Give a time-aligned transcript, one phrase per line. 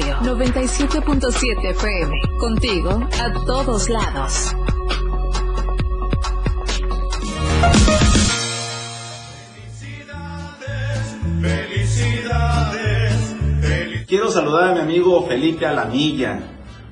[0.00, 2.20] diario 97.7 FM.
[2.38, 4.54] Contigo a todos lados.
[11.40, 13.36] Felicidades,
[14.06, 16.40] Quiero saludar a mi amigo Felipe Alamilla,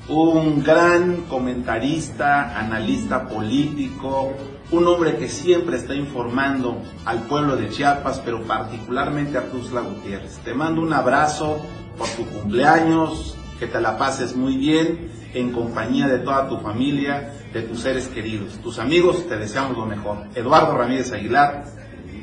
[0.09, 4.32] un gran comentarista, analista político,
[4.70, 10.38] un hombre que siempre está informando al pueblo de Chiapas, pero particularmente a Tuzla Gutiérrez.
[10.38, 11.61] Te mando un abrazo
[11.99, 17.33] por tu cumpleaños, que te la pases muy bien en compañía de toda tu familia,
[17.52, 18.59] de tus seres queridos.
[18.62, 20.27] Tus amigos te deseamos lo mejor.
[20.34, 21.65] Eduardo Ramírez Aguilar,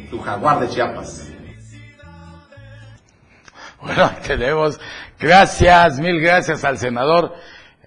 [0.09, 1.29] tu jaguar de Chiapas.
[3.81, 4.79] Bueno, tenemos,
[5.19, 7.33] gracias, mil gracias al senador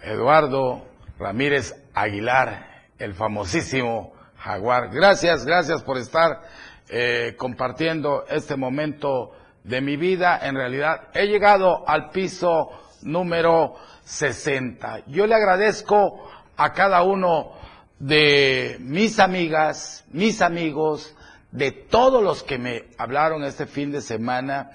[0.02, 0.87] Eduardo
[1.18, 4.91] Ramírez Aguilar, el famosísimo jaguar.
[4.91, 6.43] Gracias, gracias por estar
[6.88, 9.32] eh, compartiendo este momento
[9.68, 10.40] de mi vida.
[10.42, 12.70] En realidad, he llegado al piso
[13.02, 15.06] número 60.
[15.06, 17.52] Yo le agradezco a cada uno
[17.98, 21.15] de mis amigas, mis amigos,
[21.52, 24.70] de todos los que me hablaron este fin de semana,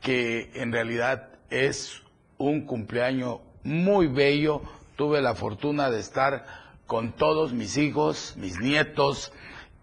[0.00, 2.02] que en realidad es
[2.38, 4.62] un cumpleaños muy bello.
[4.96, 6.44] Tuve la fortuna de estar
[6.86, 9.32] con todos mis hijos, mis nietos,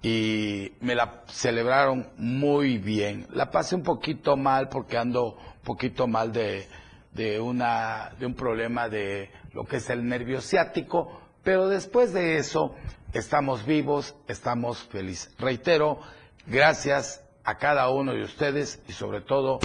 [0.01, 3.27] y me la celebraron muy bien.
[3.31, 6.67] La pasé un poquito mal porque ando un poquito mal de,
[7.13, 12.37] de, una, de un problema de lo que es el nervio ciático, pero después de
[12.37, 12.75] eso
[13.13, 15.33] estamos vivos, estamos felices.
[15.37, 15.99] Reitero,
[16.47, 19.59] gracias a cada uno de ustedes y sobre todo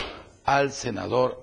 [0.44, 1.42] al senador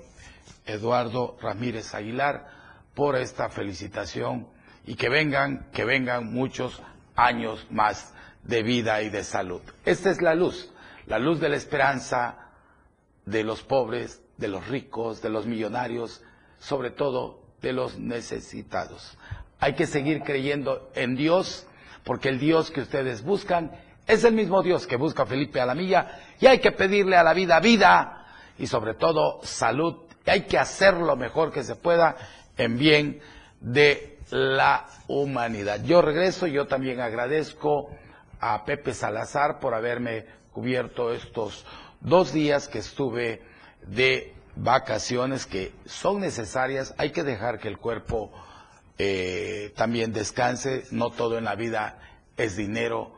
[0.65, 2.47] Eduardo Ramírez Aguilar
[2.93, 4.47] por esta felicitación
[4.85, 6.81] y que vengan, que vengan muchos
[7.15, 8.13] años más
[8.43, 9.61] de vida y de salud.
[9.85, 10.71] Esta es la luz,
[11.07, 12.51] la luz de la esperanza
[13.25, 16.21] de los pobres, de los ricos, de los millonarios,
[16.59, 19.17] sobre todo de los necesitados.
[19.59, 21.65] Hay que seguir creyendo en Dios,
[22.03, 23.71] porque el Dios que ustedes buscan
[24.05, 27.59] es el mismo Dios que busca Felipe Alamilla, y hay que pedirle a la vida
[27.61, 28.25] vida
[28.59, 32.17] y sobre todo salud, y hay que hacer lo mejor que se pueda
[32.57, 33.21] en bien
[33.61, 35.83] de la humanidad.
[35.85, 37.89] Yo regreso, yo también agradezco
[38.43, 41.65] a Pepe Salazar por haberme cubierto estos
[42.01, 43.41] dos días que estuve
[43.87, 46.93] de vacaciones que son necesarias.
[46.97, 48.31] Hay que dejar que el cuerpo
[48.97, 50.83] eh, también descanse.
[50.91, 51.99] No todo en la vida
[52.35, 53.13] es dinero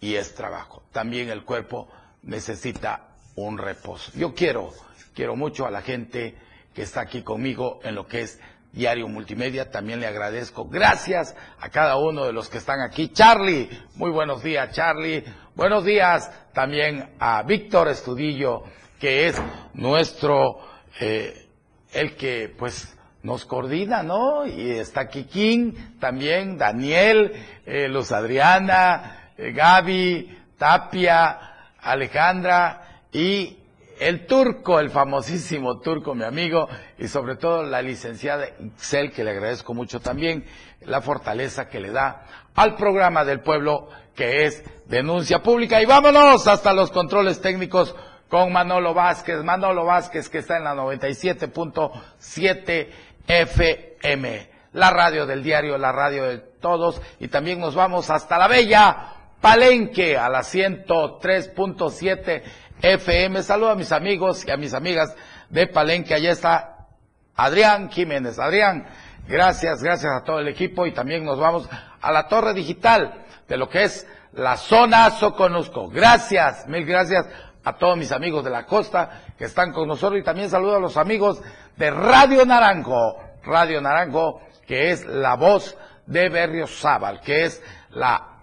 [0.00, 0.82] y es trabajo.
[0.90, 1.88] También el cuerpo
[2.22, 4.10] necesita un reposo.
[4.14, 4.72] Yo quiero,
[5.14, 6.34] quiero mucho a la gente
[6.74, 8.40] que está aquí conmigo en lo que es
[8.72, 9.70] Diario Multimedia.
[9.70, 10.66] También le agradezco.
[10.68, 13.08] Gracias a cada uno de los que están aquí.
[13.08, 15.24] Charlie, muy buenos días, Charlie.
[15.54, 18.64] Buenos días también a Víctor Estudillo,
[18.98, 19.40] que es
[19.74, 20.58] nuestro,
[21.00, 21.48] eh,
[21.92, 24.46] el que pues nos coordina, ¿no?
[24.46, 27.32] Y está Kikín, también Daniel,
[27.66, 31.38] eh, Luz Adriana, eh, Gaby, Tapia,
[31.80, 33.58] Alejandra y
[34.08, 36.68] el turco, el famosísimo turco, mi amigo,
[36.98, 40.44] y sobre todo la licenciada Ixel, que le agradezco mucho también,
[40.80, 45.80] la fortaleza que le da al programa del pueblo que es Denuncia Pública.
[45.80, 47.94] Y vámonos hasta los controles técnicos
[48.28, 49.42] con Manolo Vázquez.
[49.42, 52.88] Manolo Vázquez que está en la 97.7
[53.26, 57.00] FM, la radio del diario, la radio de todos.
[57.20, 59.12] Y también nos vamos hasta la bella
[59.42, 62.42] Palenque a la 103.7
[62.82, 63.42] FM.
[63.44, 65.14] Saludo a mis amigos y a mis amigas
[65.48, 66.14] de Palenque.
[66.14, 66.88] Allá está
[67.36, 68.38] Adrián Jiménez.
[68.38, 68.86] Adrián,
[69.28, 71.68] gracias, gracias a todo el equipo y también nos vamos
[72.00, 75.88] a la torre digital de lo que es la zona Soconusco.
[75.88, 77.26] Gracias, mil gracias
[77.64, 80.80] a todos mis amigos de la costa que están con nosotros y también saludo a
[80.80, 81.40] los amigos
[81.76, 83.16] de Radio Naranjo.
[83.44, 85.76] Radio Naranjo, que es la voz
[86.06, 88.38] de Berriozábal, que es la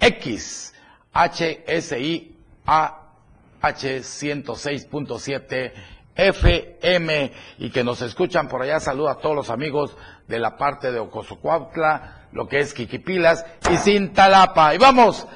[0.00, 0.74] X,
[1.12, 2.36] HSI,
[2.66, 3.05] A,
[3.68, 5.72] H106.7
[6.16, 8.80] FM y que nos escuchan por allá.
[8.80, 9.96] Saludo a todos los amigos
[10.26, 14.74] de la parte de Ocosocuautla, lo que es Quiquipilas y Cintalapa.
[14.74, 15.26] Y vamos,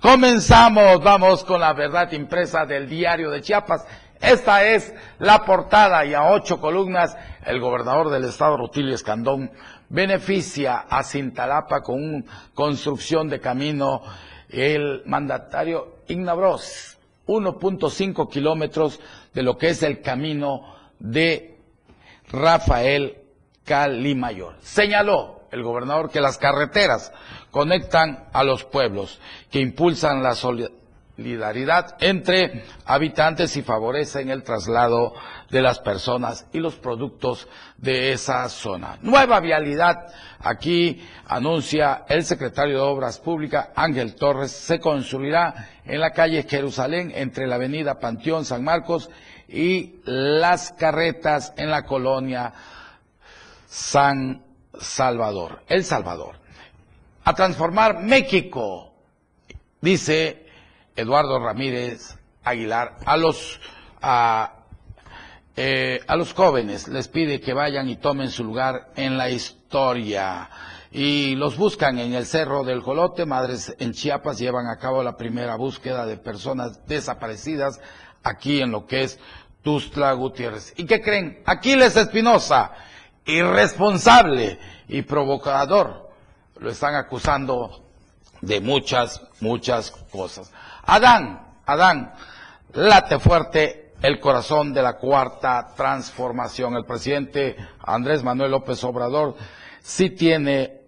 [0.00, 3.84] comenzamos, vamos con la verdad impresa del diario de Chiapas.
[4.20, 9.50] Esta es la portada y a ocho columnas el gobernador del estado Rutilio Escandón
[9.88, 14.02] beneficia a Cintalapa con una construcción de camino
[14.48, 16.97] el mandatario Ignabros
[17.28, 18.98] 1.5 kilómetros
[19.32, 21.58] de lo que es el camino de
[22.30, 23.18] Rafael
[23.64, 24.56] Calimayor.
[24.60, 27.12] Señaló el gobernador que las carreteras
[27.50, 29.20] conectan a los pueblos,
[29.50, 30.34] que impulsan la
[31.18, 35.14] solidaridad entre habitantes y favorecen el traslado
[35.50, 38.98] de las personas y los productos de esa zona.
[39.02, 39.96] Nueva vialidad,
[40.38, 47.10] aquí anuncia el secretario de Obras Públicas, Ángel Torres, se construirá en la calle Jerusalén
[47.12, 49.10] entre la avenida Panteón San Marcos
[49.48, 52.52] y las carretas en la colonia
[53.66, 54.44] San
[54.80, 56.36] Salvador, El Salvador.
[57.24, 58.92] A transformar México,
[59.80, 60.47] dice
[60.98, 63.60] Eduardo Ramírez Aguilar, a los,
[64.02, 64.64] a,
[65.54, 70.50] eh, a los jóvenes les pide que vayan y tomen su lugar en la historia
[70.90, 73.26] y los buscan en el Cerro del Jolote.
[73.26, 77.80] Madres en Chiapas llevan a cabo la primera búsqueda de personas desaparecidas
[78.24, 79.20] aquí en lo que es
[79.62, 80.74] Tustla Gutiérrez.
[80.78, 81.44] ¿Y qué creen?
[81.46, 82.72] Aquiles Espinosa,
[83.24, 84.58] irresponsable
[84.88, 86.10] y provocador,
[86.58, 87.84] lo están acusando
[88.40, 90.52] de muchas, muchas cosas.
[90.90, 92.14] Adán, Adán,
[92.72, 96.76] late fuerte el corazón de la cuarta transformación.
[96.76, 99.36] El presidente Andrés Manuel López Obrador
[99.82, 100.80] sí tiene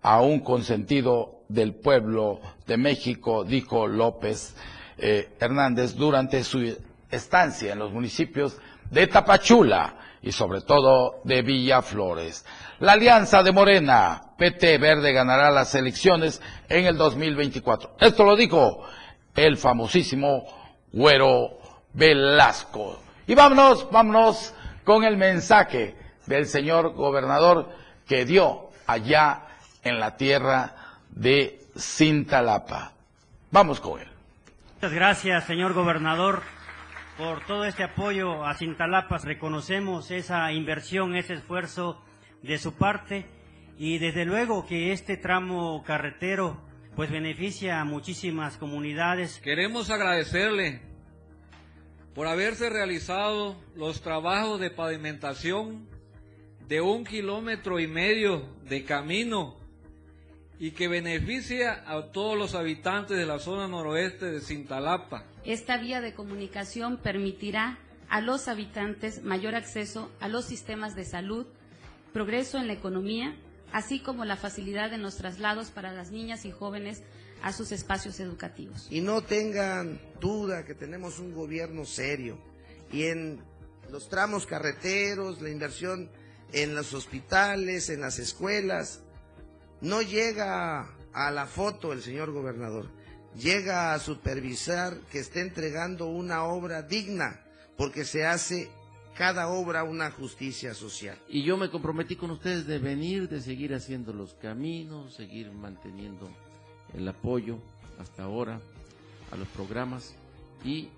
[0.00, 4.56] a un consentido del pueblo de México, dijo López
[4.96, 6.74] eh, Hernández durante su
[7.10, 8.56] estancia en los municipios
[8.90, 12.46] de Tapachula y sobre todo de Villaflores.
[12.78, 16.40] La alianza de Morena, PT Verde, ganará las elecciones
[16.70, 17.96] en el 2024.
[18.00, 18.82] Esto lo dijo
[19.34, 20.44] el famosísimo
[20.92, 21.58] Güero
[21.92, 23.00] Velasco.
[23.26, 25.96] Y vámonos, vámonos con el mensaje
[26.26, 27.70] del señor gobernador
[28.06, 29.42] que dio allá
[29.82, 30.74] en la tierra
[31.10, 32.92] de Cintalapa.
[33.50, 34.08] Vamos con él.
[34.74, 36.42] Muchas gracias, señor gobernador,
[37.16, 39.24] por todo este apoyo a Cintalapas.
[39.24, 42.02] Reconocemos esa inversión, ese esfuerzo
[42.42, 43.26] de su parte
[43.78, 46.60] y desde luego que este tramo carretero
[46.96, 49.38] pues beneficia a muchísimas comunidades.
[49.38, 50.80] Queremos agradecerle
[52.14, 55.88] por haberse realizado los trabajos de pavimentación
[56.68, 59.56] de un kilómetro y medio de camino
[60.58, 65.24] y que beneficia a todos los habitantes de la zona noroeste de Cintalapa.
[65.44, 67.78] Esta vía de comunicación permitirá
[68.08, 71.46] a los habitantes mayor acceso a los sistemas de salud,
[72.12, 73.34] progreso en la economía,
[73.72, 77.02] así como la facilidad en los traslados para las niñas y jóvenes
[77.42, 78.86] a sus espacios educativos.
[78.90, 82.38] Y no tengan duda que tenemos un gobierno serio
[82.92, 83.40] y en
[83.90, 86.10] los tramos carreteros, la inversión
[86.52, 89.00] en los hospitales, en las escuelas,
[89.80, 92.88] no llega a la foto el señor gobernador,
[93.36, 97.44] llega a supervisar que esté entregando una obra digna,
[97.76, 98.70] porque se hace
[99.16, 101.18] cada obra una justicia social.
[101.28, 106.28] Y yo me comprometí con ustedes de venir, de seguir haciendo los caminos, seguir manteniendo
[106.94, 107.58] el apoyo
[107.98, 108.60] hasta ahora
[109.30, 110.14] a los programas
[110.64, 110.88] y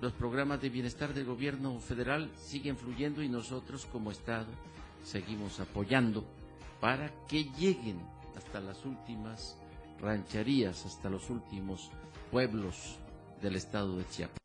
[0.00, 4.48] los programas de bienestar del gobierno federal siguen fluyendo y nosotros como Estado
[5.02, 6.24] seguimos apoyando
[6.80, 7.98] para que lleguen
[8.36, 9.56] hasta las últimas
[10.00, 11.90] rancherías, hasta los últimos
[12.30, 12.98] pueblos
[13.40, 14.43] del estado de Chiapas.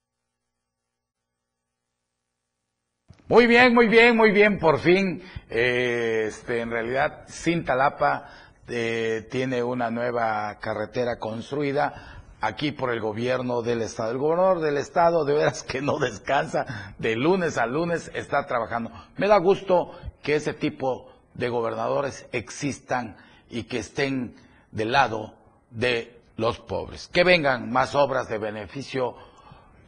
[3.30, 4.58] Muy bien, muy bien, muy bien.
[4.58, 5.22] Por fin,
[5.52, 8.28] eh, este, en realidad, Cintalapa
[8.68, 14.10] eh, tiene una nueva carretera construida aquí por el gobierno del estado.
[14.10, 18.92] El gobernador del estado, de veras que no descansa, de lunes a lunes está trabajando.
[19.18, 19.92] Me da gusto
[20.24, 23.15] que ese tipo de gobernadores existan
[23.48, 24.38] y que estén
[24.72, 25.36] del lado
[25.70, 27.08] de los pobres.
[27.10, 29.13] Que vengan más obras de beneficio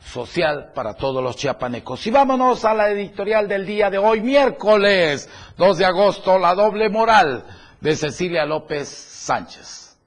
[0.03, 2.05] social para todos los chiapanecos.
[2.08, 6.89] Y vámonos a la editorial del día de hoy, miércoles 2 de agosto, la doble
[6.89, 7.46] moral
[7.79, 9.98] de Cecilia López Sánchez.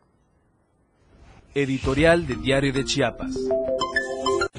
[1.54, 3.36] Editorial de Diario de Chiapas.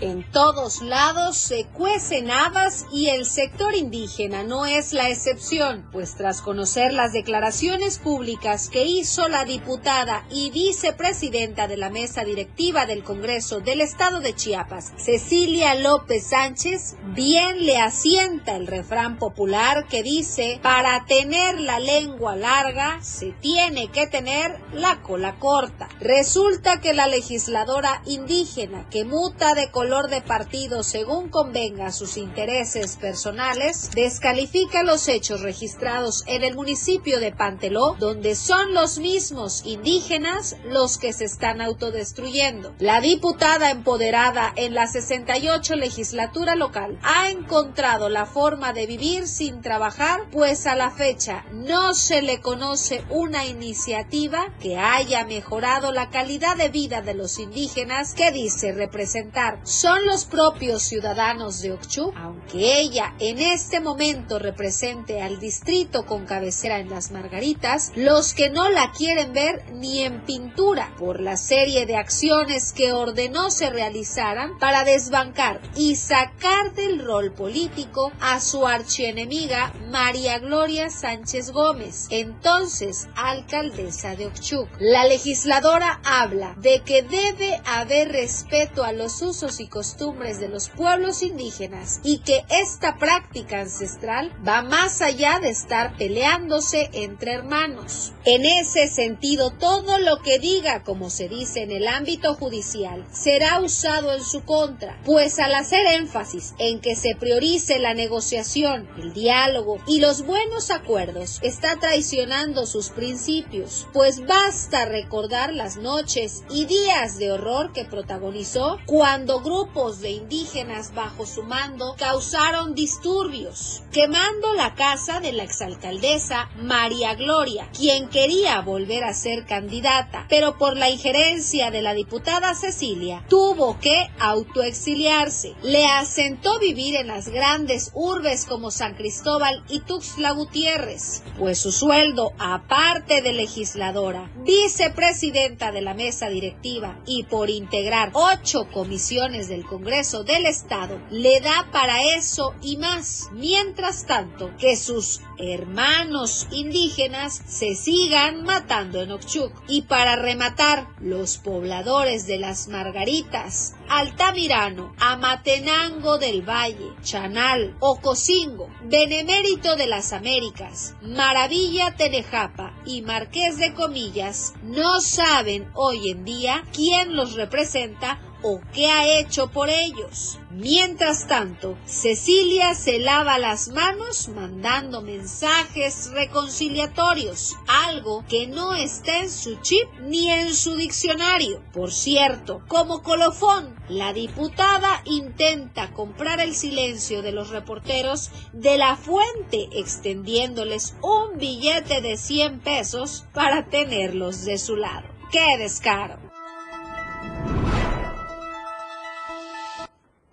[0.02, 6.16] En todos lados se cuecen habas y el sector indígena no es la excepción, pues
[6.16, 12.86] tras conocer las declaraciones públicas que hizo la diputada y vicepresidenta de la mesa directiva
[12.86, 19.88] del Congreso del Estado de Chiapas, Cecilia López Sánchez, bien le asienta el refrán popular
[19.88, 25.88] que dice, para tener la lengua larga se tiene que tener la cola corta.
[26.02, 32.18] Resulta que la legisladora indígena que muta de color de partido según convenga a sus
[32.18, 39.64] intereses personales, descalifica los hechos registrados en el municipio de Panteló, donde son los mismos
[39.64, 42.74] indígenas los que se están autodestruyendo.
[42.80, 49.62] La diputada empoderada en la 68 legislatura local ha encontrado la forma de vivir sin
[49.62, 56.10] trabajar, pues a la fecha no se le conoce una iniciativa que haya mejorado la
[56.10, 59.60] calidad de vida de los indígenas que dice representar.
[59.76, 66.26] Son los propios ciudadanos de Okchu, aunque ella en este momento represente al distrito con
[66.26, 71.36] cabecera en las Margaritas, los que no la quieren ver ni en pintura por la
[71.36, 78.40] serie de acciones que ordenó se realizaran para desbancar y sacar del rol político a
[78.40, 84.70] su archienemiga María Gloria Sánchez Gómez, entonces alcaldesa de Okchuk.
[84.80, 90.70] La legisladora habla de que debe haber respeto a los usos y costumbres de los
[90.70, 98.14] pueblos indígenas y que esta práctica ancestral va más allá de estar peleándose entre hermanos.
[98.26, 103.60] En ese sentido, todo lo que diga, como se dice en el ámbito judicial, será
[103.60, 109.14] usado en su contra, pues al hacer énfasis en que se priorice la negociación, el
[109.14, 116.66] diálogo y los buenos acuerdos, está traicionando sus principios, pues basta recordar las noches y
[116.66, 124.54] días de horror que protagonizó cuando grupos de indígenas bajo su mando causaron disturbios, quemando
[124.54, 130.76] la casa de la exalcaldesa María Gloria, quien quería volver a ser candidata, pero por
[130.76, 135.56] la injerencia de la diputada Cecilia tuvo que autoexiliarse.
[135.64, 141.72] Le asentó vivir en las grandes urbes como San Cristóbal y Tuxtla Gutiérrez, pues su
[141.72, 149.66] sueldo, aparte de legisladora, vicepresidenta de la mesa directiva y por integrar ocho comisiones del
[149.66, 153.30] Congreso del Estado, le da para eso y más.
[153.34, 159.52] Mientras tanto, que sus hermanos indígenas se sigan matando en Okchuk.
[159.68, 169.76] Y para rematar, los pobladores de las Margaritas, Altamirano, Amatenango del Valle, Chanal, Ocosingo, Benemérito
[169.76, 177.16] de las Américas, Maravilla Tenejapa y Marqués de Comillas no saben hoy en día quién
[177.16, 180.38] los representa o qué ha hecho por ellos.
[180.52, 189.32] Mientras tanto, Cecilia se lava las manos mandando mensajes reconciliatorios, algo que no está en
[189.32, 191.64] su chip ni en su diccionario.
[191.74, 198.96] Por cierto, como colofón, la diputada intenta comprar el silencio de los reporteros de la
[198.96, 205.08] fuente extendiéndoles un billete de 100 pesos para tenerlos de su lado.
[205.32, 206.35] ¡Qué descaro!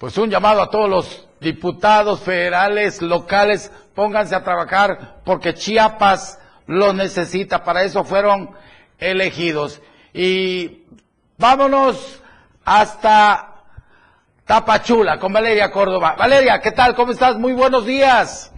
[0.03, 6.93] Pues un llamado a todos los diputados federales, locales, pónganse a trabajar porque Chiapas lo
[6.93, 8.51] necesita, para eso fueron
[8.99, 9.81] elegidos.
[10.13, 10.87] Y
[11.39, 12.21] vámonos
[12.65, 13.63] hasta
[14.45, 16.17] Tapachula con Valeria Córdoba.
[16.19, 16.97] Valeria, ¿qué tal?
[16.97, 17.37] ¿Cómo estás?
[17.37, 18.52] Muy buenos días.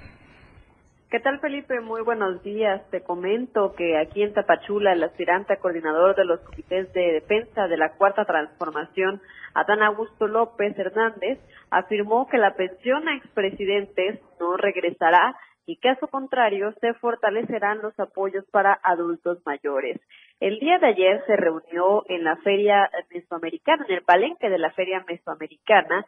[1.15, 1.79] ¿Qué tal, Felipe?
[1.79, 2.83] Muy buenos días.
[2.91, 7.77] Te comento que aquí en Tapachula, el aspirante coordinador de los comités de defensa de
[7.77, 9.23] la Cuarta Transformación,
[9.55, 11.39] Adán Augusto López Hernández,
[11.71, 17.97] afirmó que la pensión a expresidentes no regresará y que a contrario se fortalecerán los
[18.01, 20.01] apoyos para adultos mayores.
[20.41, 24.73] El día de ayer se reunió en la Feria Mesoamericana, en el palenque de la
[24.73, 26.05] Feria Mesoamericana,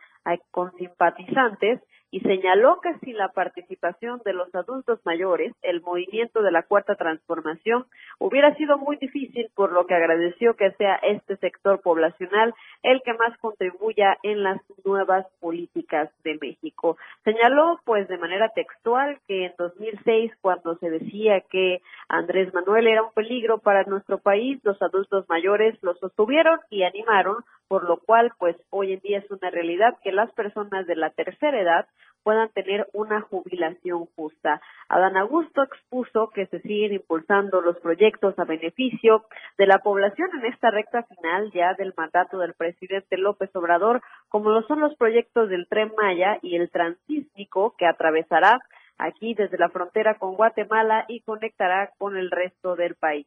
[0.50, 1.80] con simpatizantes
[2.16, 6.94] y señaló que sin la participación de los adultos mayores, el movimiento de la cuarta
[6.94, 7.84] transformación
[8.18, 13.12] hubiera sido muy difícil, por lo que agradeció que sea este sector poblacional el que
[13.12, 16.96] más contribuya en las nuevas políticas de México.
[17.22, 23.02] Señaló, pues, de manera textual que en 2006, cuando se decía que Andrés Manuel era
[23.02, 28.32] un peligro para nuestro país, los adultos mayores lo sostuvieron y animaron por lo cual
[28.38, 31.86] pues hoy en día es una realidad que las personas de la tercera edad
[32.22, 34.60] puedan tener una jubilación justa.
[34.88, 39.26] Adán Augusto expuso que se siguen impulsando los proyectos a beneficio
[39.58, 44.50] de la población en esta recta final ya del mandato del presidente López Obrador, como
[44.50, 48.58] lo son los proyectos del Tren Maya y el Transísmico que atravesará
[48.98, 53.26] aquí desde la frontera con Guatemala y conectará con el resto del país.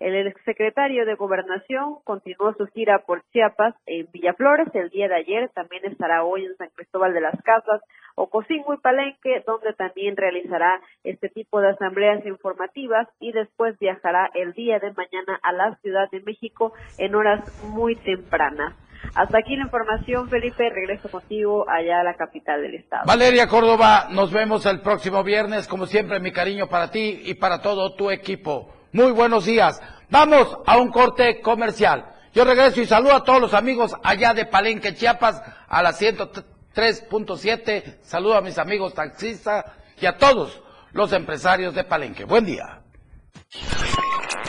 [0.00, 5.50] El exsecretario de Gobernación continuó su gira por Chiapas en Villaflores el día de ayer,
[5.54, 7.80] también estará hoy en San Cristóbal de las Casas,
[8.14, 14.52] Ocosingo y Palenque, donde también realizará este tipo de asambleas informativas y después viajará el
[14.52, 18.76] día de mañana a la Ciudad de México en horas muy tempranas.
[19.16, 20.70] Hasta aquí la información, Felipe.
[20.70, 23.04] Regreso contigo allá a la capital del estado.
[23.06, 25.66] Valeria Córdoba, nos vemos el próximo viernes.
[25.66, 28.77] Como siempre, mi cariño para ti y para todo tu equipo.
[28.92, 29.80] Muy buenos días.
[30.10, 32.14] Vamos a un corte comercial.
[32.34, 37.98] Yo regreso y saludo a todos los amigos allá de Palenque, Chiapas, a la 103.7.
[38.02, 39.64] Saludo a mis amigos taxistas
[40.00, 40.60] y a todos
[40.92, 42.24] los empresarios de Palenque.
[42.24, 42.80] Buen día.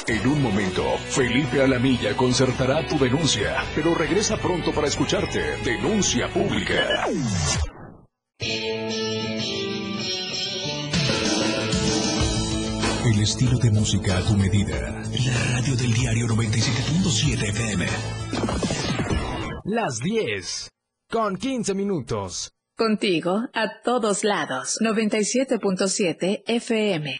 [0.07, 5.57] En un momento, Felipe Alamilla concertará tu denuncia, pero regresa pronto para escucharte.
[5.63, 7.05] Denuncia pública.
[13.11, 15.01] El estilo de música a tu medida.
[15.25, 17.87] La radio del diario 97.7 FM.
[19.63, 20.69] Las 10.
[21.09, 22.51] Con 15 minutos.
[22.77, 24.77] Contigo a todos lados.
[24.81, 27.19] 97.7 FM.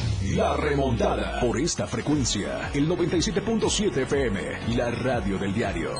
[0.35, 1.41] La remontada.
[1.41, 2.71] Por esta frecuencia.
[2.73, 4.75] El 97.7 FM.
[4.77, 5.93] La radio del diario.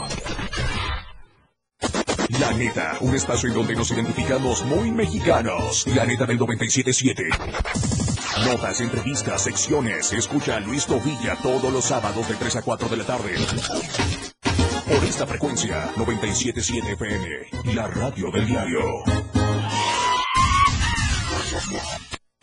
[2.40, 5.86] La neta, un espacio en donde nos identificamos muy mexicanos.
[5.88, 8.46] La neta del 97.7.
[8.46, 10.14] Notas, entrevistas, secciones.
[10.14, 13.36] Escucha a Luis Tovilla todos los sábados de 3 a 4 de la tarde.
[14.88, 17.76] Por esta frecuencia, 97.7 FM.
[17.76, 18.80] La radio del diario.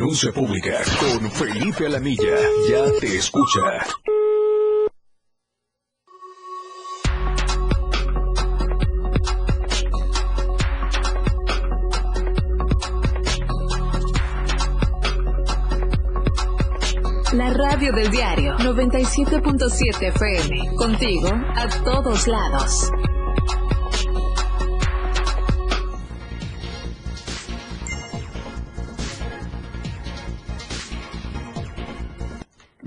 [0.00, 2.34] Denuncia pública con Felipe Alamilla.
[2.70, 3.60] Ya te escucha.
[17.34, 20.76] La radio del diario 97.7 FM.
[20.76, 22.90] Contigo a todos lados.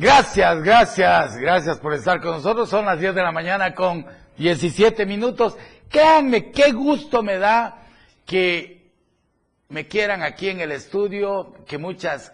[0.04, 2.70] Gracias, gracias, gracias por estar con nosotros.
[2.70, 4.06] Son las 10 de la mañana con
[4.38, 5.58] 17 minutos.
[5.88, 7.86] Créanme, qué gusto me da
[8.26, 8.92] que
[9.70, 12.34] me quieran aquí en el estudio, que muchas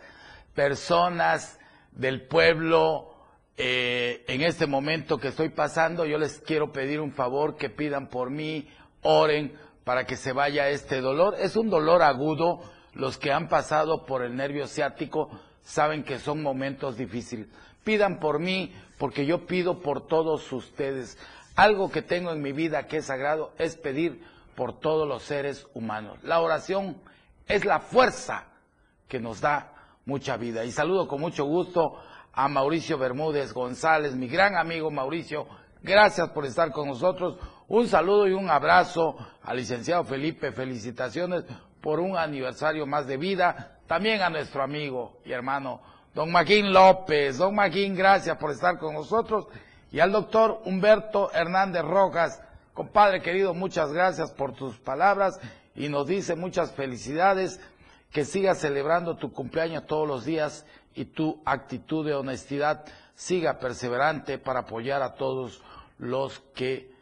[0.56, 1.60] personas
[1.92, 3.14] del pueblo
[3.56, 8.10] eh, en este momento que estoy pasando, yo les quiero pedir un favor, que pidan
[8.10, 8.68] por mí,
[9.04, 9.54] oren
[9.84, 11.36] para que se vaya este dolor.
[11.38, 12.62] Es un dolor agudo.
[12.94, 15.30] Los que han pasado por el nervio ciático
[15.64, 17.48] saben que son momentos difíciles.
[17.84, 21.18] Pidan por mí, porque yo pido por todos ustedes.
[21.56, 24.22] Algo que tengo en mi vida que es sagrado es pedir
[24.56, 26.18] por todos los seres humanos.
[26.24, 26.98] La oración
[27.48, 28.46] es la fuerza
[29.08, 29.74] que nos da
[30.06, 30.66] mucha vida.
[30.66, 31.98] Y saludo con mucho gusto
[32.34, 35.48] a Mauricio Bermúdez González, mi gran amigo Mauricio.
[35.82, 37.38] Gracias por estar con nosotros.
[37.68, 40.52] Un saludo y un abrazo al licenciado Felipe.
[40.52, 41.46] Felicitaciones
[41.82, 43.79] por un aniversario más de vida.
[43.90, 45.82] También a nuestro amigo y hermano
[46.14, 47.40] don Maquín López.
[47.40, 49.48] Don Maquín, gracias por estar con nosotros.
[49.92, 52.40] Y al doctor Humberto Hernández Rojas.
[52.76, 55.40] Compadre querido, muchas gracias por tus palabras
[55.74, 57.60] y nos dice muchas felicidades.
[58.12, 64.38] Que sigas celebrando tu cumpleaños todos los días y tu actitud de honestidad siga perseverante
[64.38, 65.64] para apoyar a todos
[65.98, 66.94] los que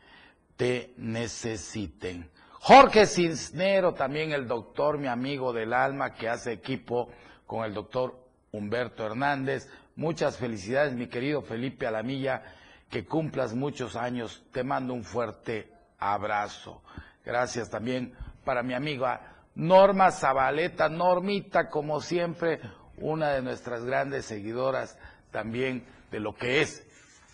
[0.55, 2.29] te necesiten.
[2.67, 7.07] Jorge Cisnero, también el doctor, mi amigo del alma, que hace equipo
[7.45, 8.19] con el doctor
[8.51, 9.69] Humberto Hernández.
[9.95, 12.43] Muchas felicidades, mi querido Felipe Alamilla,
[12.89, 14.43] que cumplas muchos años.
[14.51, 16.83] Te mando un fuerte abrazo.
[17.23, 22.59] Gracias también para mi amiga Norma Zabaleta, Normita, como siempre,
[22.97, 24.99] una de nuestras grandes seguidoras
[25.31, 26.85] también de lo que es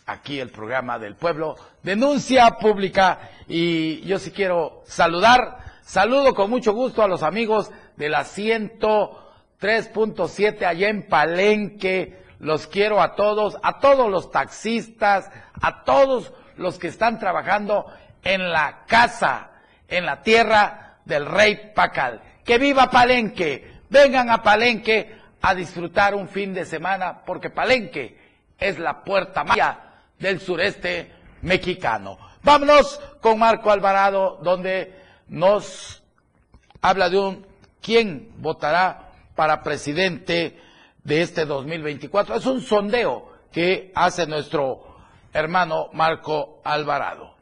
[0.06, 3.32] aquí el programa del pueblo, denuncia pública.
[3.48, 10.66] Y yo sí quiero saludar, saludo con mucho gusto a los amigos de la 103.7
[10.66, 12.22] allá en Palenque.
[12.40, 17.86] Los quiero a todos, a todos los taxistas, a todos los que están trabajando
[18.24, 19.52] en la casa,
[19.88, 22.22] en la tierra del rey Pacal.
[22.44, 28.18] Que viva Palenque, vengan a Palenque a disfrutar un fin de semana, porque Palenque
[28.58, 29.83] es la puerta maya
[30.24, 32.18] del sureste mexicano.
[32.42, 34.96] Vámonos con Marco Alvarado, donde
[35.28, 36.02] nos
[36.82, 37.46] habla de un
[37.82, 40.60] quién votará para presidente
[41.04, 42.36] de este 2024.
[42.36, 44.96] Es un sondeo que hace nuestro
[45.34, 47.34] hermano Marco Alvarado.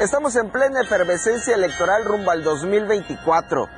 [0.00, 3.68] Estamos en plena efervescencia electoral rumbo al 2024.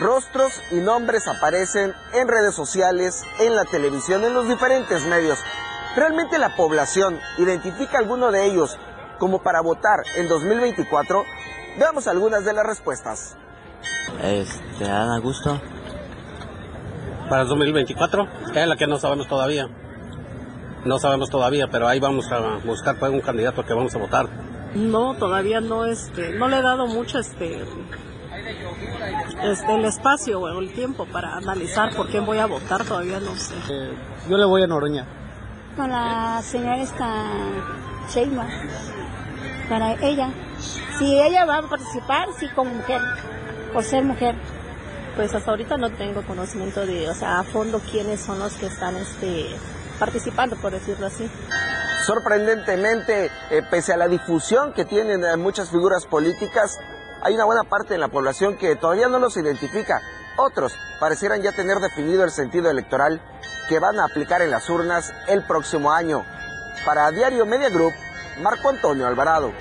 [0.00, 5.38] Rostros y nombres aparecen en redes sociales, en la televisión, en los diferentes medios.
[5.96, 8.78] ¿Realmente la población identifica alguno de ellos
[9.18, 11.24] como para votar en 2024?
[11.78, 13.36] Veamos algunas de las respuestas.
[14.22, 15.60] Este, Ana Gusto.
[17.28, 19.68] Para el 2024, es la que no sabemos todavía.
[20.84, 24.28] No sabemos todavía, pero ahí vamos a buscar para un candidato que vamos a votar.
[24.74, 27.64] No, todavía no, este, no le he dado mucho este,
[29.42, 33.34] este, el espacio o el tiempo para analizar por quién voy a votar, todavía no
[33.36, 33.54] sé.
[33.70, 33.92] Eh,
[34.28, 35.06] yo le voy a Noroña.
[35.76, 37.24] Con la señora esta
[38.08, 38.48] Sheima,
[39.68, 40.30] para ella.
[40.98, 43.00] Si ella va a participar, sí como mujer,
[43.72, 44.34] por ser mujer.
[45.14, 48.66] Pues hasta ahorita no tengo conocimiento de, o sea, a fondo quiénes son los que
[48.66, 49.46] están este,
[49.98, 51.28] participando, por decirlo así.
[52.06, 56.78] Sorprendentemente, eh, pese a la difusión que tienen eh, muchas figuras políticas,
[57.22, 60.00] hay una buena parte de la población que todavía no los identifica.
[60.36, 63.20] Otros parecieran ya tener definido el sentido electoral
[63.68, 66.24] que van a aplicar en las urnas el próximo año.
[66.86, 67.92] Para Diario Media Group,
[68.40, 69.52] Marco Antonio Alvarado.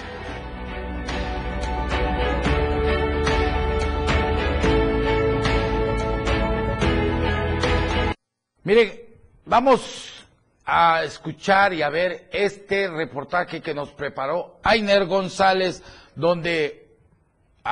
[8.64, 9.02] Miren,
[9.46, 10.26] vamos
[10.66, 15.82] a escuchar y a ver este reportaje que nos preparó Ainer González,
[16.16, 16.87] donde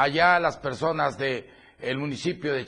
[0.01, 1.45] allá las personas del
[1.79, 2.65] el municipio de,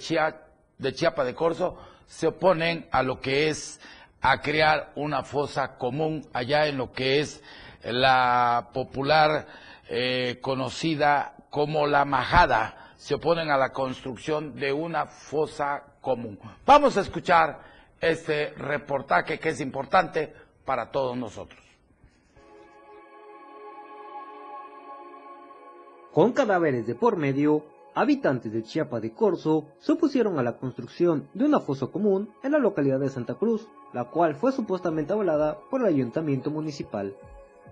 [0.77, 3.79] de Chiapa de Corzo se oponen a lo que es
[4.21, 7.41] a crear una fosa común allá en lo que es
[7.83, 9.45] la popular
[9.89, 12.93] eh, conocida como la majada.
[12.97, 16.39] Se oponen a la construcción de una fosa común.
[16.65, 17.59] Vamos a escuchar
[18.01, 20.33] este reportaje que es importante
[20.65, 21.66] para todos nosotros.
[26.17, 31.27] Con cadáveres de por medio, habitantes de Chiapa de Corzo se opusieron a la construcción
[31.35, 35.59] de una fosa común en la localidad de Santa Cruz, la cual fue supuestamente avalada
[35.69, 37.15] por el ayuntamiento municipal.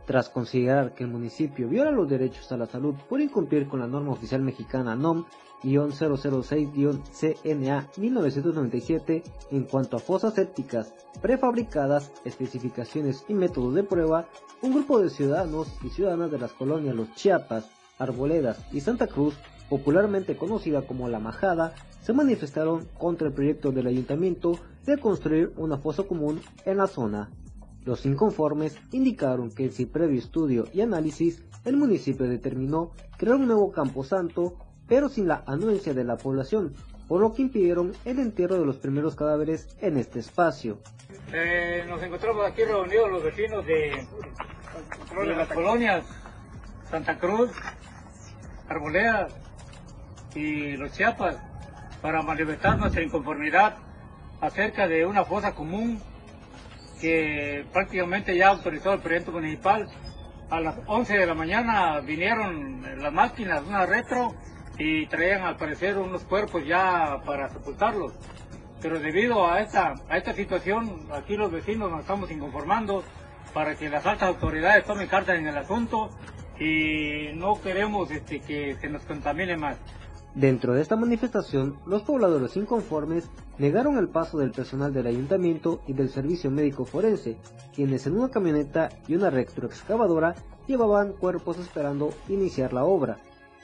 [0.05, 3.88] Tras considerar que el municipio viola los derechos a la salud por incumplir con la
[3.88, 13.81] norma oficial mexicana NOM-006-CNA 1997 en cuanto a fosas sépticas prefabricadas, especificaciones y métodos de
[13.81, 14.27] prueba,
[14.62, 19.36] un grupo de ciudadanos y ciudadanas de las colonias Los Chiapas, Arboledas y Santa Cruz,
[19.69, 25.77] popularmente conocida como La Majada, se manifestaron contra el proyecto del ayuntamiento de construir una
[25.77, 27.31] fosa común en la zona.
[27.84, 33.71] Los inconformes indicaron que sin previo estudio y análisis, el municipio determinó crear un nuevo
[33.71, 34.55] camposanto,
[34.88, 36.73] pero sin la anuencia de la población,
[37.08, 40.79] por lo que impidieron el entierro de los primeros cadáveres en este espacio.
[41.34, 44.05] Eh, nos encontramos aquí reunidos los vecinos de,
[45.25, 46.05] de las colonias
[46.95, 47.51] Santa Cruz,
[48.69, 49.27] Arboleda
[50.34, 51.36] y Los Chiapas
[52.01, 53.75] para manifestar nuestra inconformidad
[54.39, 56.01] acerca de una fosa común
[57.01, 59.89] que prácticamente ya autorizó el presidente municipal.
[60.49, 64.34] A las 11 de la mañana vinieron las máquinas, una retro,
[64.77, 68.13] y traían al parecer unos cuerpos ya para sepultarlos.
[68.81, 73.03] Pero debido a esta, a esta situación, aquí los vecinos nos estamos inconformando
[73.53, 76.10] para que las altas autoridades tomen cartas en el asunto
[76.60, 79.78] y no queremos este, que se nos contamine más.
[80.36, 85.94] Dentro de esta manifestación, los pobladores inconformes negaron el paso del personal del ayuntamiento y
[85.94, 87.38] del servicio médico forense,
[87.74, 90.36] quienes en una camioneta y una retroexcavadora
[90.68, 93.18] llevaban cuerpos esperando iniciar la obra.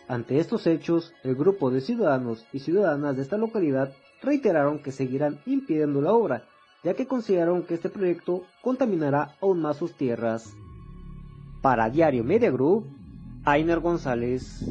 [0.08, 5.41] Ante estos hechos, el grupo de ciudadanos y ciudadanas de esta localidad reiteraron que seguirán
[5.45, 6.45] impidiendo la obra,
[6.86, 10.54] ya que consideraron que este proyecto contaminará aún más sus tierras.
[11.62, 12.88] Para Diario Media Group,
[13.45, 14.65] Ainer González.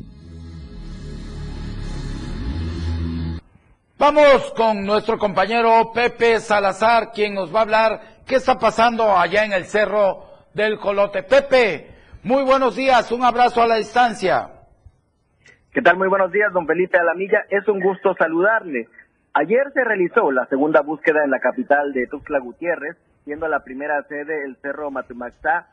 [3.96, 9.44] Vamos con nuestro compañero Pepe Salazar, quien nos va a hablar qué está pasando allá
[9.44, 11.22] en el Cerro del Colote.
[11.22, 11.90] Pepe,
[12.24, 14.48] muy buenos días, un abrazo a la distancia.
[15.72, 15.96] ¿Qué tal?
[15.96, 17.44] Muy buenos días, don Felipe Alamilla.
[17.50, 18.88] Es un gusto saludarle.
[19.34, 24.02] Ayer se realizó la segunda búsqueda en la capital de Tuxtla Gutiérrez, siendo la primera
[24.08, 25.68] sede el Cerro Matumaxá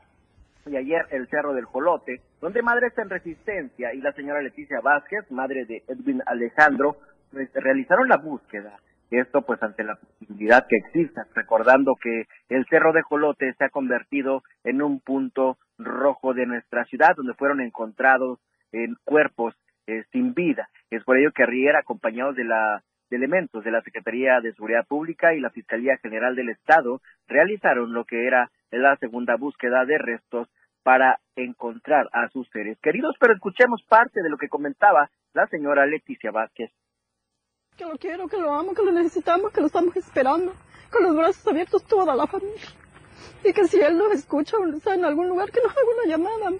[0.67, 5.29] y ayer el Cerro del Colote, donde Madres en Resistencia y la señora Leticia Vázquez,
[5.31, 6.97] madre de Edwin Alejandro,
[7.31, 8.77] pues, realizaron la búsqueda.
[9.09, 13.69] Esto pues ante la posibilidad que exista, recordando que el Cerro de Jolote se ha
[13.69, 18.39] convertido en un punto rojo de nuestra ciudad, donde fueron encontrados
[18.73, 19.55] en cuerpos
[19.87, 20.67] eh, sin vida.
[20.89, 24.85] Es por ello que ayer, acompañados de la de elementos de la Secretaría de Seguridad
[24.85, 29.97] Pública y la Fiscalía General del Estado, realizaron lo que era la segunda búsqueda de
[29.97, 30.49] restos
[30.87, 33.17] para encontrar a sus seres queridos.
[33.19, 36.71] Pero escuchemos parte de lo que comentaba la señora Leticia Vázquez
[37.75, 40.53] que lo quiero, que lo amo, que lo necesitamos, que lo estamos esperando,
[40.89, 42.63] con los brazos abiertos toda la familia.
[43.43, 46.09] Y que si él nos escucha o está en algún lugar, que nos haga una
[46.09, 46.57] llamada.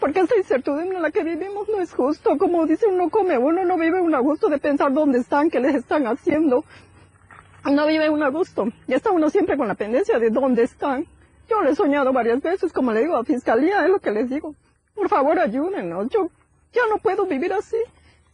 [0.00, 2.38] Porque esta incertidumbre en la que vivimos no es justo.
[2.38, 5.60] Como dice uno come, uno no vive un a gusto de pensar dónde están, qué
[5.60, 6.64] les están haciendo.
[7.64, 8.64] No vive un a gusto.
[8.88, 11.06] Y está uno siempre con la pendencia de dónde están.
[11.48, 14.28] Yo lo he soñado varias veces, como le digo a Fiscalía, es lo que les
[14.28, 14.54] digo.
[14.94, 16.08] Por favor, ayúdenos.
[16.10, 16.28] Yo
[16.72, 17.76] ya no puedo vivir así.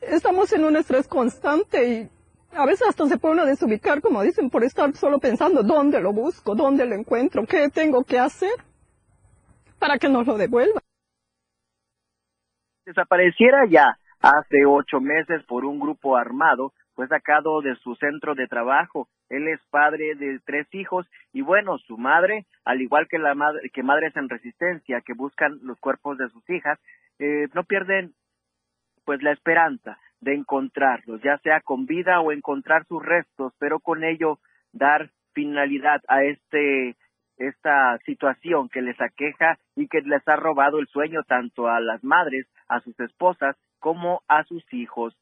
[0.01, 2.11] Estamos en un estrés constante y
[2.57, 6.13] a veces hasta se puede uno desubicar, como dicen, por estar solo pensando dónde lo
[6.13, 8.53] busco, dónde lo encuentro, qué tengo que hacer
[9.79, 10.81] para que nos lo devuelva.
[12.85, 18.47] Desapareciera ya hace ocho meses por un grupo armado, fue sacado de su centro de
[18.47, 19.09] trabajo.
[19.29, 23.71] Él es padre de tres hijos y bueno, su madre, al igual que la madre,
[23.71, 26.79] que madres en resistencia que buscan los cuerpos de sus hijas,
[27.19, 28.15] eh, no pierden
[29.05, 34.05] pues la esperanza de encontrarlos, ya sea con vida o encontrar sus restos, pero con
[34.05, 34.39] ello
[34.73, 36.97] dar finalidad a este
[37.37, 42.05] esta situación que les aqueja y que les ha robado el sueño tanto a las
[42.05, 45.17] madres, a sus esposas, como a sus hijos.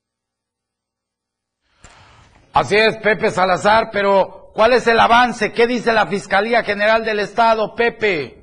[2.54, 5.54] Así es, Pepe Salazar, pero ¿cuál es el avance?
[5.54, 8.42] ¿Qué dice la Fiscalía General del Estado, Pepe?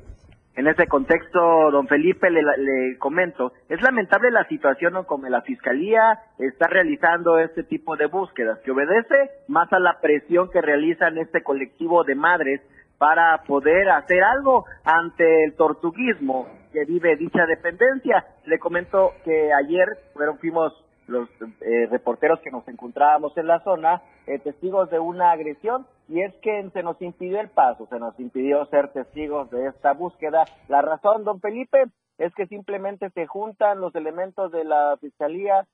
[0.55, 1.39] En ese contexto,
[1.71, 7.97] don Felipe, le, comento, es lamentable la situación como la Fiscalía está realizando este tipo
[7.97, 12.61] de búsquedas, que obedece más a la presión que realizan este colectivo de madres
[12.97, 18.25] para poder hacer algo ante el tortuguismo que vive dicha dependencia.
[18.45, 20.73] Le comento que ayer fueron, fuimos
[21.09, 26.21] los eh, reporteros que nos encontrábamos en la zona, eh, testigos de una agresión, y
[26.21, 30.45] es que se nos impidió el paso, se nos impidió ser testigos de esta búsqueda.
[30.67, 31.85] La razón, don Felipe,
[32.17, 35.65] es que simplemente se juntan los elementos de la fiscalía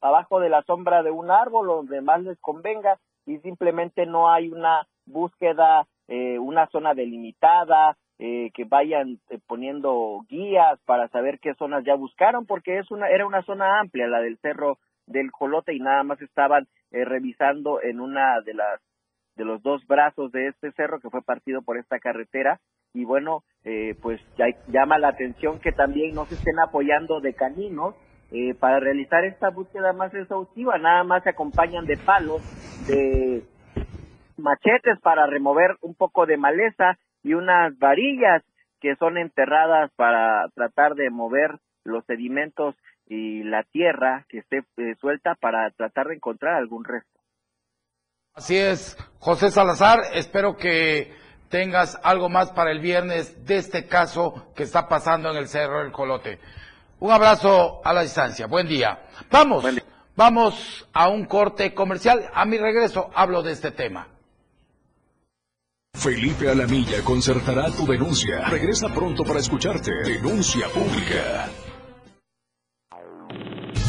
[0.00, 4.48] abajo de la sombra de un árbol, donde más les convenga, y simplemente no hay
[4.48, 11.52] una búsqueda, eh, una zona delimitada, eh, que vayan eh, poniendo guías para saber qué
[11.54, 15.74] zonas ya buscaron, porque es una, era una zona amplia, la del Cerro del Colote,
[15.74, 18.80] y nada más estaban eh, revisando en una de las
[19.34, 22.60] de los dos brazos de este cerro que fue partido por esta carretera.
[22.92, 23.42] Y bueno
[24.00, 27.96] pues ya, llama la atención que también no se estén apoyando de caninos
[28.60, 30.78] para realizar esta búsqueda más exhaustiva.
[30.78, 32.42] Nada más se acompañan de palos
[32.86, 33.42] de
[34.36, 38.42] machetes para remover un poco de maleza y unas varillas
[38.80, 44.94] que son enterradas para tratar de mover los sedimentos y la tierra que esté eh,
[45.00, 47.20] suelta para tratar de encontrar algún resto.
[48.34, 51.12] Así es, José Salazar, espero que
[51.48, 55.82] tengas algo más para el viernes de este caso que está pasando en el Cerro
[55.82, 56.38] del Colote.
[57.00, 58.98] Un abrazo a la distancia, buen día.
[59.30, 59.64] Vamos,
[60.16, 62.28] vamos a un corte comercial.
[62.34, 64.08] A mi regreso hablo de este tema.
[65.94, 68.48] Felipe Alamilla concertará tu denuncia.
[68.48, 69.90] Regresa pronto para escucharte.
[70.04, 71.48] Denuncia pública.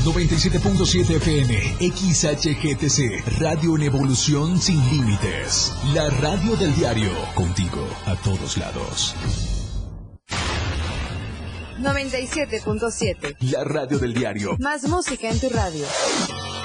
[0.06, 5.74] 97.7 FM, XHGTC, Radio en Evolución Sin Límites.
[5.96, 9.16] La radio del diario, contigo a todos lados.
[11.80, 13.36] 97.7.
[13.52, 14.56] La radio del diario.
[14.60, 15.86] Más música en tu radio.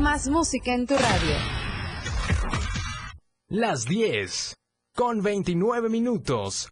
[0.00, 1.36] Más música en tu radio.
[3.48, 4.54] Las 10.
[4.96, 6.70] Con 29 minutos.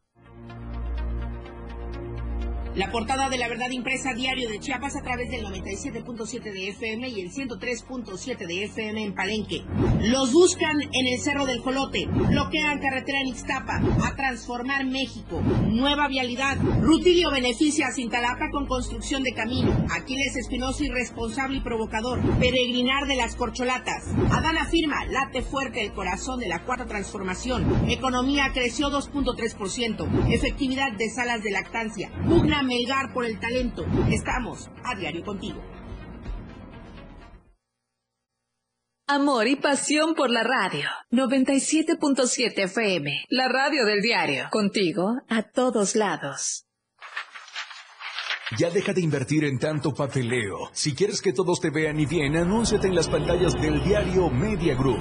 [2.78, 7.08] La portada de la verdad impresa diario de Chiapas a través del 97.7 de FM
[7.08, 9.64] y el 103.7 de FM en Palenque.
[10.02, 12.06] Los buscan en el Cerro del Colote.
[12.06, 13.80] Bloquean carretera en Ixtapa.
[14.04, 15.40] A transformar México.
[15.40, 16.56] Nueva vialidad.
[16.80, 19.76] Rutilio beneficia a Cintalapa con construcción de camino.
[19.90, 22.20] Aquiles Espinosa irresponsable y provocador.
[22.38, 24.04] Peregrinar de las corcholatas.
[24.30, 27.90] Adán afirma, late fuerte el corazón de la cuarta transformación.
[27.90, 30.32] Economía creció 2.3%.
[30.32, 32.12] Efectividad de salas de lactancia.
[32.28, 33.84] Pugna Melgar por el talento.
[34.10, 35.60] Estamos a diario contigo.
[39.06, 40.86] Amor y pasión por la radio.
[41.10, 44.48] 97.7 FM, la radio del diario.
[44.50, 46.66] Contigo a todos lados.
[48.58, 50.68] Ya deja de invertir en tanto papeleo.
[50.72, 54.74] Si quieres que todos te vean y bien, anúnciate en las pantallas del diario Media
[54.74, 55.00] Group.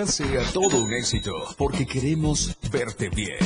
[0.07, 3.37] sea todo un éxito, porque queremos verte bien.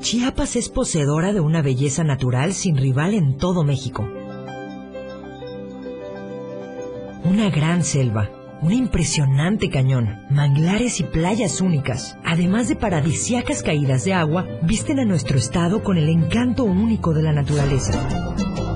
[0.00, 4.02] Chiapas es poseedora de una belleza natural sin rival en todo México.
[7.24, 8.30] Una gran selva,
[8.62, 15.04] un impresionante cañón, manglares y playas únicas, además de paradisiacas caídas de agua, visten a
[15.04, 18.51] nuestro estado con el encanto único de la naturaleza.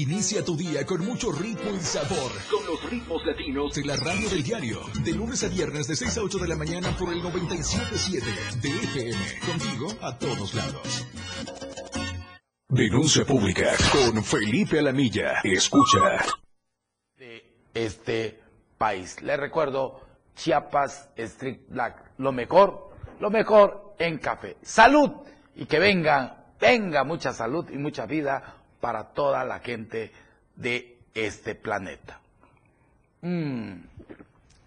[0.00, 2.32] Inicia tu día con mucho ritmo y sabor.
[2.50, 4.80] Con los ritmos latinos de la radio del diario.
[5.04, 8.68] De lunes a viernes de 6 a 8 de la mañana por el 97.7 de
[8.70, 9.18] FM.
[9.44, 11.06] Contigo a todos lados.
[12.70, 15.40] Denuncia pública con Felipe Alamilla.
[15.44, 15.98] Escucha.
[17.18, 18.40] De este
[18.78, 19.20] país.
[19.20, 20.00] Les recuerdo,
[20.34, 22.12] Chiapas Street Black.
[22.16, 24.56] Lo mejor, lo mejor en café.
[24.62, 25.10] Salud
[25.56, 30.12] y que venga, venga mucha salud y mucha vida para toda la gente
[30.56, 32.20] de este planeta.
[33.22, 33.82] Mm,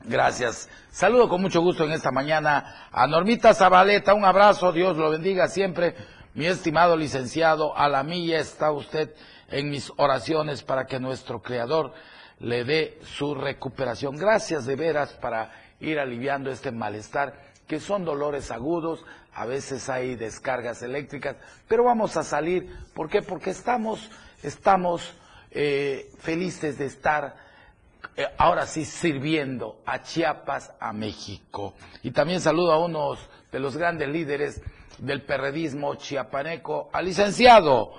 [0.06, 0.70] gracias.
[0.92, 4.14] Saludo con mucho gusto en esta mañana a Normita Zabaleta.
[4.14, 5.96] Un abrazo, Dios lo bendiga siempre.
[6.36, 9.14] Mi estimado licenciado, a la milla está usted
[9.50, 11.94] en mis oraciones para que nuestro Creador
[12.40, 14.18] le dé su recuperación.
[14.18, 17.34] Gracias de veras para ir aliviando este malestar,
[17.74, 22.72] que son dolores agudos, a veces hay descargas eléctricas, pero vamos a salir.
[22.94, 23.24] ¿Por qué?
[23.24, 24.12] Porque estamos,
[24.44, 25.16] estamos
[25.50, 27.36] eh, felices de estar
[28.16, 31.74] eh, ahora sí sirviendo a Chiapas, a México.
[32.04, 33.18] Y también saludo a unos
[33.52, 34.62] de los grandes líderes
[35.00, 37.92] del perredismo chiapaneco, al licenciado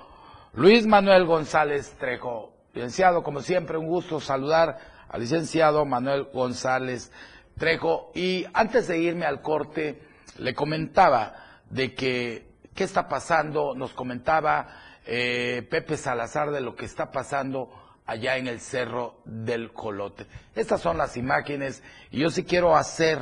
[0.52, 2.52] Luis Manuel González Trejo.
[2.74, 7.10] Licenciado, como siempre, un gusto saludar al licenciado Manuel González
[7.58, 8.10] Trejo.
[8.14, 10.02] Y antes de irme al corte,
[10.38, 11.34] le comentaba
[11.70, 14.68] de que qué está pasando, nos comentaba
[15.06, 17.70] eh, Pepe Salazar de lo que está pasando
[18.06, 20.26] allá en el Cerro del Colote.
[20.54, 23.18] Estas son las imágenes y yo sí quiero hacer,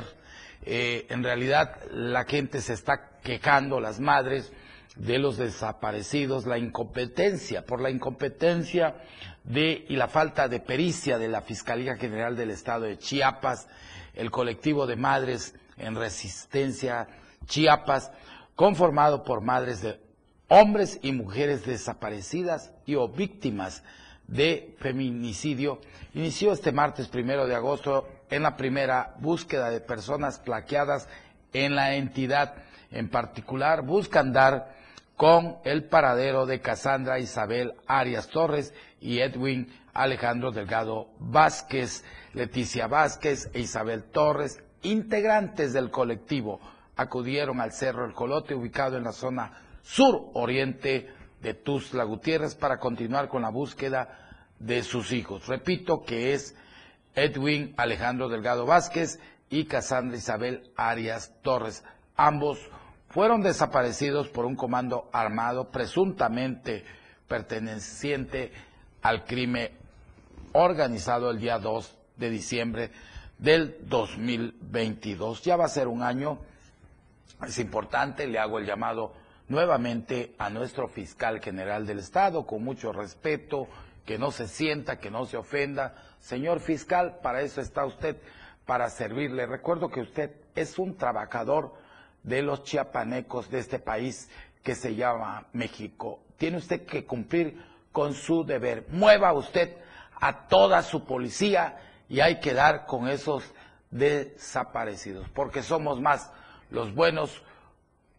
[0.65, 4.51] eh, en realidad la gente se está quejando, las madres
[4.95, 8.95] de los desaparecidos, la incompetencia, por la incompetencia
[9.43, 13.67] de y la falta de pericia de la Fiscalía General del Estado de Chiapas,
[14.13, 17.07] el colectivo de madres en resistencia
[17.45, 18.11] Chiapas,
[18.55, 19.99] conformado por madres de
[20.47, 23.83] hombres y mujeres desaparecidas y o víctimas
[24.27, 25.81] de feminicidio
[26.13, 31.07] inició este martes primero de agosto en la primera búsqueda de personas plaqueadas
[31.53, 32.55] en la entidad.
[32.91, 34.75] En particular, buscan dar
[35.17, 42.03] con el paradero de Casandra Isabel Arias Torres y Edwin Alejandro Delgado Vázquez,
[42.33, 46.59] Leticia Vázquez e Isabel Torres, integrantes del colectivo,
[46.95, 49.53] acudieron al Cerro El Colote, ubicado en la zona
[49.83, 51.09] sur-oriente
[51.41, 55.47] de Tuzla Gutiérrez, para continuar con la búsqueda de sus hijos.
[55.47, 56.55] Repito que es
[57.13, 59.19] Edwin Alejandro Delgado Vázquez
[59.49, 61.83] y Casandra Isabel Arias Torres.
[62.15, 62.59] Ambos
[63.09, 66.83] fueron desaparecidos por un comando armado presuntamente
[67.27, 68.51] perteneciente
[69.03, 69.69] al crimen
[70.53, 72.91] organizado el día 2 de diciembre
[73.37, 75.41] del 2022.
[75.43, 76.39] Ya va a ser un año,
[77.45, 79.13] es importante, le hago el llamado
[79.47, 83.67] nuevamente a nuestro fiscal general del Estado, con mucho respeto,
[84.05, 85.95] que no se sienta, que no se ofenda.
[86.19, 88.17] Señor fiscal, para eso está usted,
[88.65, 89.45] para servirle.
[89.45, 91.73] Recuerdo que usted es un trabajador
[92.23, 94.29] de los chiapanecos de este país
[94.63, 96.21] que se llama México.
[96.37, 97.61] Tiene usted que cumplir
[97.91, 98.85] con su deber.
[98.89, 99.75] Mueva usted
[100.19, 101.77] a toda su policía
[102.13, 103.43] y hay que dar con esos
[103.89, 106.31] desaparecidos, porque somos más
[106.69, 107.41] los buenos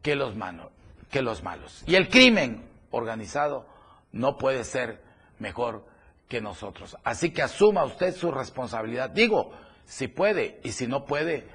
[0.03, 0.72] que los, malos,
[1.12, 1.84] que los malos.
[1.86, 3.68] Y el crimen organizado
[4.11, 5.01] no puede ser
[5.38, 5.86] mejor
[6.28, 6.97] que nosotros.
[7.05, 9.11] Así que asuma usted su responsabilidad.
[9.11, 9.53] Digo,
[9.84, 11.47] si puede y si no puede,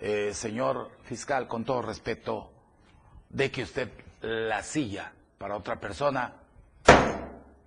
[0.00, 2.50] eh, señor fiscal, con todo respeto,
[3.28, 6.32] de que usted la silla para otra persona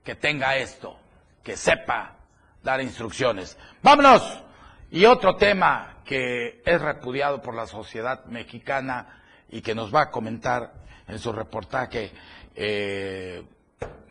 [0.04, 0.98] que tenga esto,
[1.42, 2.19] que sepa
[2.64, 3.58] dar instrucciones.
[3.82, 4.44] Vámonos.
[4.92, 10.12] Y otro tema que es repudiado por la sociedad mexicana y que nos va a
[10.12, 10.74] comentar
[11.08, 12.12] en su reportaje
[12.56, 13.44] eh,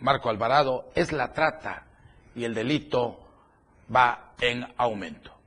[0.01, 1.87] Marco Alvarado es la trata
[2.35, 3.27] y el delito
[3.95, 5.38] va en aumento.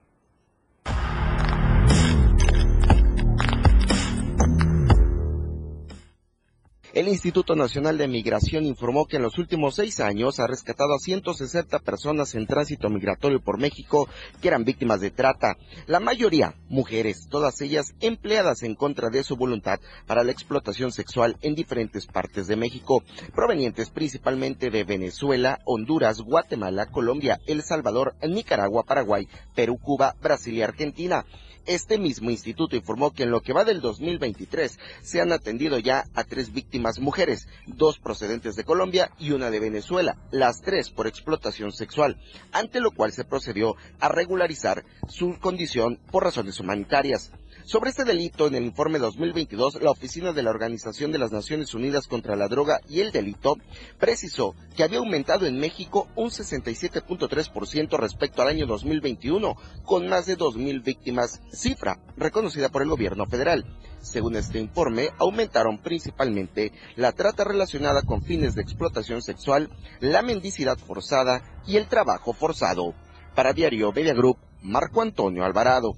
[6.93, 10.99] El Instituto Nacional de Migración informó que en los últimos seis años ha rescatado a
[10.99, 14.09] 160 personas en tránsito migratorio por México
[14.41, 15.55] que eran víctimas de trata.
[15.87, 21.37] La mayoría, mujeres, todas ellas empleadas en contra de su voluntad para la explotación sexual
[21.41, 28.83] en diferentes partes de México, provenientes principalmente de Venezuela, Honduras, Guatemala, Colombia, El Salvador, Nicaragua,
[28.83, 31.25] Paraguay, Perú, Cuba, Brasil y Argentina.
[31.67, 36.05] Este mismo instituto informó que en lo que va del 2023 se han atendido ya
[36.15, 41.05] a tres víctimas mujeres, dos procedentes de Colombia y una de Venezuela, las tres por
[41.05, 42.17] explotación sexual,
[42.51, 47.31] ante lo cual se procedió a regularizar su condición por razones humanitarias.
[47.65, 51.73] Sobre este delito, en el informe 2022, la Oficina de la Organización de las Naciones
[51.75, 53.55] Unidas contra la Droga y el Delito
[53.99, 59.55] precisó que había aumentado en México un 67.3% respecto al año 2021,
[59.85, 63.65] con más de 2.000 víctimas, cifra reconocida por el gobierno federal.
[64.01, 70.79] Según este informe, aumentaron principalmente la trata relacionada con fines de explotación sexual, la mendicidad
[70.79, 72.95] forzada y el trabajo forzado.
[73.35, 75.93] Para Diario Media Group, Marco Antonio Alvarado.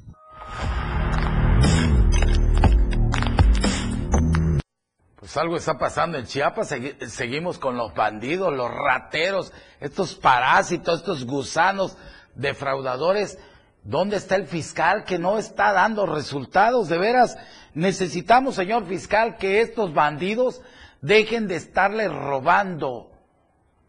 [5.24, 6.76] Pues algo está pasando en Chiapas,
[7.08, 11.98] seguimos con los bandidos, los rateros, estos parásitos, estos gusanos
[12.36, 13.40] defraudadores.
[13.84, 16.90] ¿Dónde está el fiscal que no está dando resultados?
[16.90, 17.38] De veras,
[17.74, 20.62] necesitamos, señor fiscal, que estos bandidos
[21.00, 23.10] dejen de estarle robando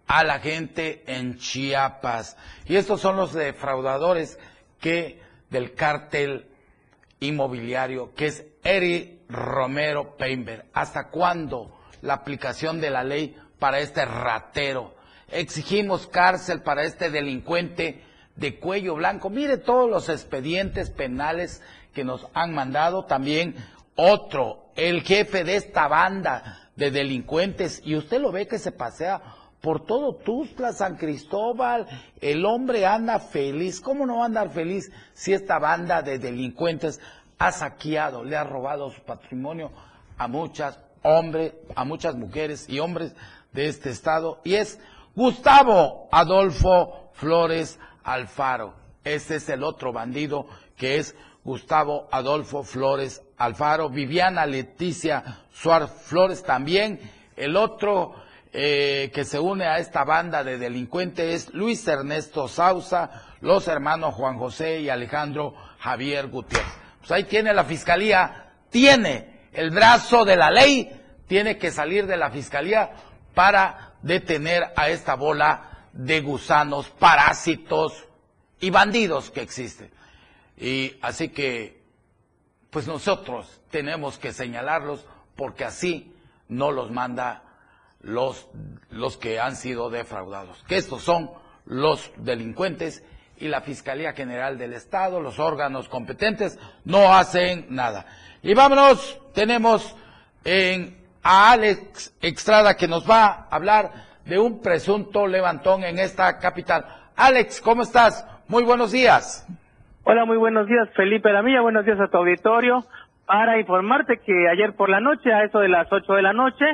[0.07, 2.37] a la gente en Chiapas.
[2.67, 4.39] Y estos son los defraudadores
[4.79, 5.21] que
[5.51, 6.47] del cártel
[7.19, 10.67] inmobiliario, que es Eri Romero Peinberg.
[10.73, 14.95] ¿Hasta cuándo la aplicación de la ley para este ratero?
[15.31, 18.03] Exigimos cárcel para este delincuente
[18.37, 19.31] de cuello blanco.
[19.31, 21.63] Mire todos los expedientes penales
[21.93, 23.05] que nos han mandado.
[23.05, 23.57] También
[23.97, 27.81] otro, el jefe de esta banda de delincuentes.
[27.85, 29.23] Y usted lo ve que se pasea
[29.61, 31.87] por todo Tuzla, San Cristóbal.
[32.21, 33.81] El hombre anda feliz.
[33.81, 37.01] ¿Cómo no va a andar feliz si esta banda de delincuentes
[37.39, 39.71] ha saqueado, le ha robado su patrimonio
[40.19, 43.15] a muchas hombres, a muchas mujeres y hombres
[43.53, 44.81] de este estado y es
[45.15, 48.75] Gustavo Adolfo Flores Alfaro.
[49.05, 51.15] Este es el otro bandido que es
[51.45, 56.99] Gustavo Adolfo Flores Alfaro, Viviana Leticia Suárez Flores también.
[57.37, 58.15] El otro
[58.53, 64.15] eh, que se une a esta banda de delincuentes es Luis Ernesto Sausa, los hermanos
[64.15, 66.84] Juan José y Alejandro Javier Gutiérrez.
[67.05, 72.17] Pues ahí tiene la fiscalía, tiene el brazo de la ley tiene que salir de
[72.17, 72.93] la fiscalía
[73.35, 78.07] para detener a esta bola de gusanos, parásitos
[78.59, 79.91] y bandidos que existen.
[80.57, 81.83] Y así que,
[82.71, 85.05] pues nosotros tenemos que señalarlos
[85.37, 86.17] porque así
[86.49, 87.43] no los manda
[88.01, 88.49] los,
[88.89, 90.63] los que han sido defraudados.
[90.69, 91.31] Que estos son
[91.67, 93.05] los delincuentes
[93.39, 98.07] y la Fiscalía General del Estado, los órganos competentes, no hacen nada.
[98.43, 99.97] Y vámonos, tenemos
[100.45, 103.91] en, a Alex Extrada que nos va a hablar
[104.25, 106.85] de un presunto levantón en esta capital.
[107.17, 108.27] Alex, ¿cómo estás?
[108.49, 109.47] Muy buenos días.
[110.05, 112.85] Hola, muy buenos días, Felipe Lamilla, buenos días a tu auditorio.
[113.27, 116.67] Para informarte que ayer por la noche, a eso de las 8 de la noche,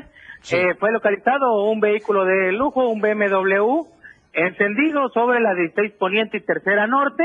[0.50, 3.86] eh, fue localizado un vehículo de lujo, un BMW,
[4.32, 7.24] encendido sobre la 16 Poniente y Tercera Norte.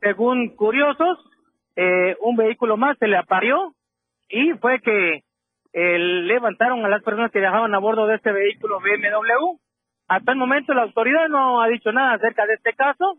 [0.00, 1.18] Según curiosos,
[1.76, 3.74] eh, un vehículo más se le aparió
[4.28, 5.22] y fue que
[5.72, 9.56] eh, levantaron a las personas que viajaban a bordo de este vehículo BMW.
[10.08, 13.18] Hasta el momento la autoridad no ha dicho nada acerca de este caso.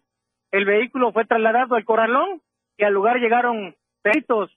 [0.51, 2.41] El vehículo fue trasladado al corralón
[2.77, 4.51] y al lugar llegaron peritos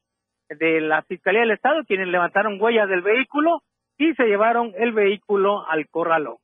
[0.49, 3.63] de la Fiscalía del Estado quienes levantaron huellas del vehículo
[3.97, 6.37] y se llevaron el vehículo al corralón.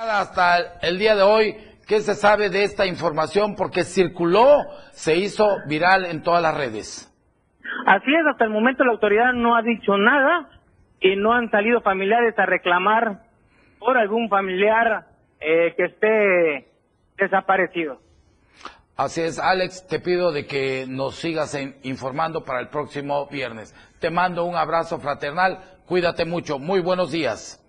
[0.00, 1.56] Hasta el día de hoy,
[1.88, 3.56] ¿qué se sabe de esta información?
[3.56, 4.60] Porque circuló,
[4.92, 7.12] se hizo viral en todas las redes.
[7.84, 10.50] Así es, hasta el momento la autoridad no ha dicho nada
[11.00, 13.22] y no han salido familiares a reclamar
[13.80, 15.08] por algún familiar
[15.40, 16.70] eh, que esté
[17.16, 17.98] desaparecido.
[18.96, 23.74] Así es, Alex, te pido de que nos sigas informando para el próximo viernes.
[23.98, 27.64] Te mando un abrazo fraternal, cuídate mucho, muy buenos días.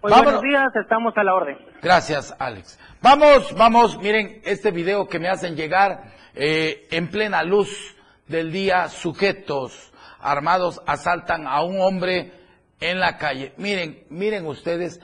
[0.00, 1.58] Muy buenos días, estamos a la orden.
[1.82, 2.78] Gracias, Alex.
[3.02, 7.96] Vamos, vamos, miren este video que me hacen llegar eh, en plena luz
[8.28, 12.32] del día, sujetos armados asaltan a un hombre
[12.78, 13.54] en la calle.
[13.56, 15.00] Miren, miren ustedes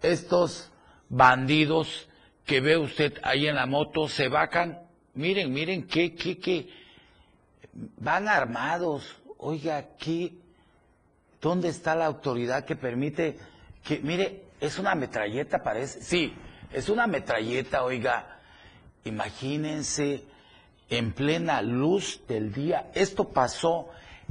[0.00, 0.72] estos
[1.08, 2.08] bandidos
[2.44, 4.78] que ve usted ahí en la moto, se vacan.
[5.14, 6.68] Miren, miren, qué, qué, qué.
[7.72, 9.20] Van armados.
[9.38, 10.40] Oiga, aquí,
[11.40, 13.38] ¿dónde está la autoridad que permite
[13.86, 16.02] que, mire, es una metralleta, parece.
[16.02, 16.34] Sí,
[16.72, 18.40] es una metralleta, oiga.
[19.04, 20.24] Imagínense
[20.88, 22.90] en plena luz del día.
[22.94, 23.88] Esto pasó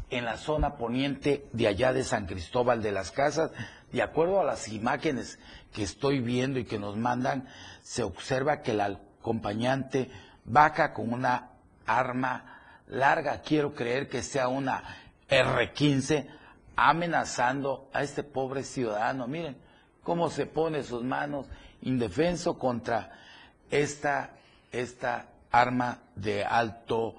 [0.10, 3.52] en la zona poniente de allá de San Cristóbal de las Casas.
[3.92, 5.40] De acuerdo a las imágenes
[5.74, 7.48] que estoy viendo y que nos mandan,
[7.82, 10.10] se observa que el acompañante
[10.44, 11.52] baja con una
[11.86, 14.84] arma larga, quiero creer que sea una
[15.28, 16.28] R-15,
[16.76, 19.28] amenazando a este pobre ciudadano.
[19.28, 19.58] Miren
[20.04, 21.48] cómo se pone sus manos
[21.82, 23.12] indefenso contra
[23.70, 24.32] esta,
[24.72, 27.16] esta arma de alto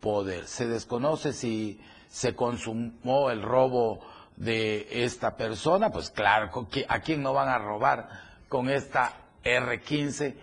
[0.00, 0.46] poder.
[0.46, 4.00] Se desconoce si se consumó el robo
[4.36, 6.50] de esta persona, pues claro,
[6.88, 8.08] ¿a quién no van a robar
[8.48, 9.12] con esta
[9.44, 10.34] R15?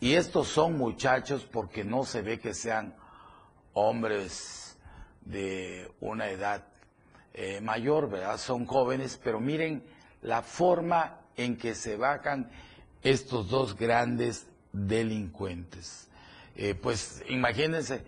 [0.00, 2.94] Y estos son muchachos porque no se ve que sean
[3.72, 4.76] hombres
[5.20, 6.64] de una edad
[7.34, 8.38] eh, mayor, ¿verdad?
[8.38, 9.82] Son jóvenes, pero miren
[10.22, 12.50] la forma en que se bajan
[13.02, 16.08] estos dos grandes delincuentes.
[16.56, 18.04] Eh, pues imagínense,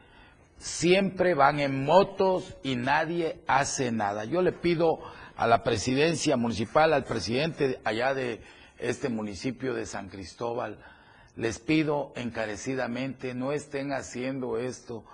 [0.59, 4.25] siempre van en motos y nadie hace nada.
[4.25, 5.01] Yo le pido
[5.37, 8.41] a la presidencia municipal, al presidente allá de
[8.79, 10.79] este municipio de San Cristóbal,
[11.37, 15.05] les pido encarecidamente, no estén haciendo esto.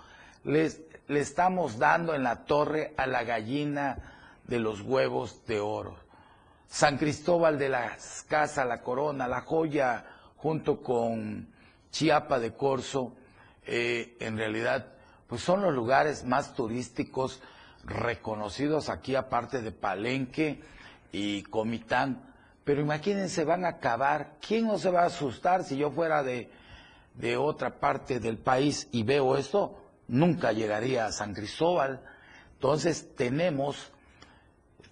[0.45, 3.99] Les, le estamos dando en la torre a la gallina
[4.47, 5.97] de los huevos de oro.
[6.69, 10.05] San Cristóbal de las Casas, la Corona, la joya,
[10.37, 11.49] junto con
[11.91, 13.17] Chiapa de Corzo,
[13.67, 14.87] eh, en realidad,
[15.27, 17.43] pues son los lugares más turísticos
[17.83, 20.61] reconocidos aquí, aparte de Palenque
[21.11, 22.23] y Comitán.
[22.63, 24.37] Pero imagínense, van a acabar.
[24.47, 26.53] ¿Quién no se va a asustar si yo fuera de,
[27.15, 29.80] de otra parte del país y veo esto?
[30.11, 32.01] Nunca llegaría a San Cristóbal.
[32.55, 33.93] Entonces tenemos,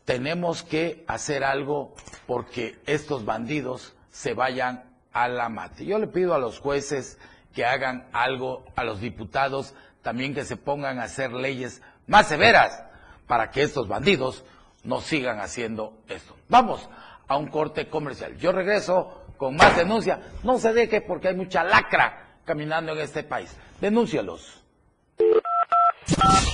[0.04, 1.92] tenemos que hacer algo
[2.28, 5.84] porque estos bandidos se vayan a la mate.
[5.84, 7.18] Yo le pido a los jueces
[7.52, 12.84] que hagan algo a los diputados, también que se pongan a hacer leyes más severas
[13.26, 14.44] para que estos bandidos
[14.84, 16.36] no sigan haciendo esto.
[16.48, 16.88] Vamos
[17.26, 18.36] a un corte comercial.
[18.36, 20.20] Yo regreso con más denuncia.
[20.44, 23.52] No se deje porque hay mucha lacra caminando en este país.
[23.80, 24.57] Denúncialos.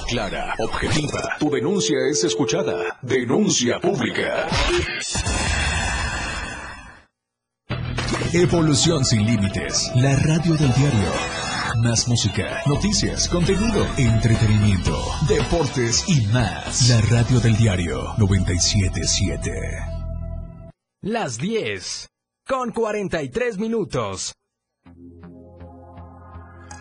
[0.08, 1.36] Clara, objetiva.
[1.38, 2.98] Tu denuncia es escuchada.
[3.02, 4.48] Denuncia pública.
[8.32, 9.90] Evolución sin límites.
[9.94, 11.12] La radio del diario.
[11.82, 14.96] Más música, noticias, contenido, entretenimiento,
[15.28, 16.88] deportes y más.
[16.88, 19.50] La radio del diario 977.
[21.02, 22.08] Las 10
[22.46, 24.34] con 43 minutos.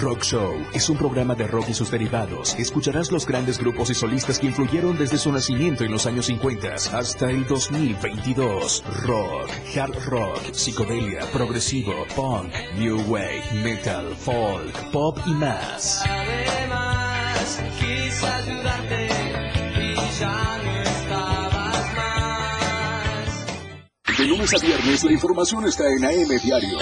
[0.00, 2.54] Rock Show es un programa de rock y sus derivados.
[2.56, 6.74] Escucharás los grandes grupos y solistas que influyeron desde su nacimiento en los años 50
[6.74, 8.84] hasta el 2022.
[9.02, 16.04] Rock, hard rock, psicodelia, progresivo, punk, new wave, metal, folk, pop y más.
[16.06, 19.08] Además, quise ayudarte
[19.80, 23.46] y ya no estabas más.
[24.16, 26.78] De lunes a viernes la información está en AM Diario.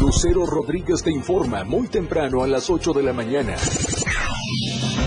[0.00, 3.54] Lucero Rodríguez te informa muy temprano a las 8 de la mañana.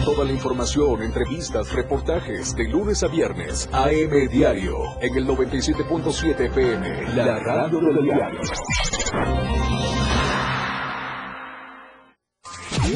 [0.06, 7.16] Toda la información, entrevistas, reportajes de lunes a viernes, AM Diario, en el 97.7 FM,
[7.16, 8.40] la radio del diario.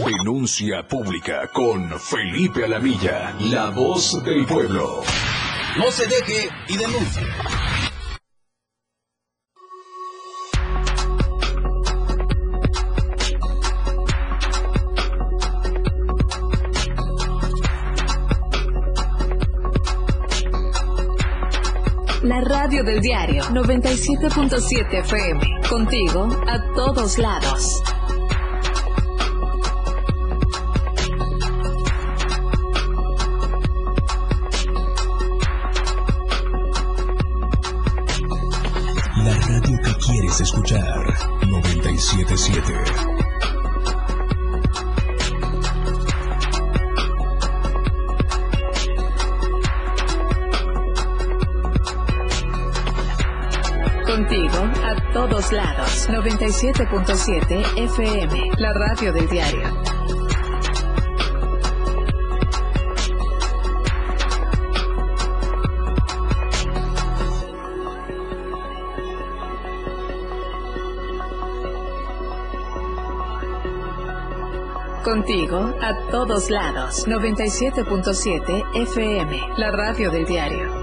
[0.06, 5.02] Denuncia pública con Felipe Alamilla, la voz del pueblo.
[5.78, 7.24] No se deje y denuncie.
[22.38, 25.42] La radio del diario 97.7 FM.
[25.68, 27.82] Contigo a todos lados.
[39.16, 41.06] La radio que quieres escuchar,
[41.48, 43.27] 977.
[55.18, 56.08] Todos lados.
[56.10, 58.52] 97.7 FM.
[58.60, 59.68] La radio del diario.
[75.04, 77.08] Contigo a todos lados.
[77.08, 79.42] 97.7 FM.
[79.58, 80.77] La radio del diario.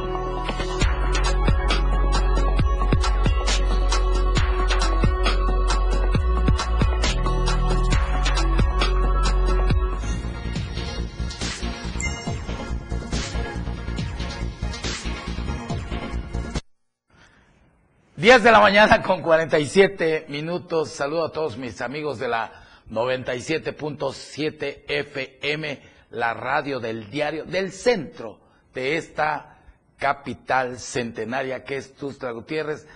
[18.35, 20.91] Diez de la mañana con 47 minutos.
[20.91, 22.51] Saludo a todos mis amigos de la
[22.91, 25.81] 97.7 FM,
[26.11, 28.41] la radio del diario del centro
[28.75, 29.59] de esta
[29.99, 32.89] capital centenaria que es Tustra Gutiérrez,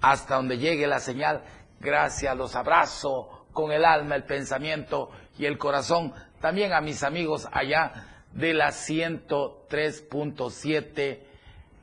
[0.00, 1.42] hasta donde llegue la señal.
[1.78, 6.14] Gracias, los abrazo con el alma, el pensamiento y el corazón.
[6.40, 11.18] También a mis amigos allá de la 103.7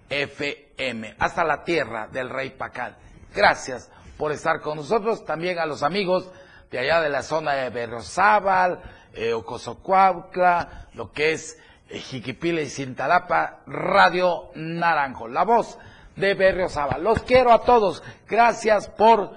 [0.09, 0.72] FM,
[1.19, 2.95] hasta la tierra del Rey Pacal.
[3.33, 5.25] Gracias por estar con nosotros.
[5.25, 6.29] También a los amigos
[6.71, 8.81] de allá de la zona de Berrozábal,
[9.13, 11.59] eh, Ocosocuautla, lo que es
[11.89, 15.77] eh, Jiquipila y Cintalapa, Radio Naranjo, la voz
[16.15, 17.03] de Berriozábal.
[17.03, 18.03] Los quiero a todos.
[18.27, 19.31] Gracias por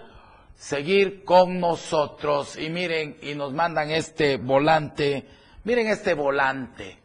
[0.55, 2.57] seguir con nosotros.
[2.57, 5.26] Y miren, y nos mandan este volante.
[5.64, 6.99] Miren este volante.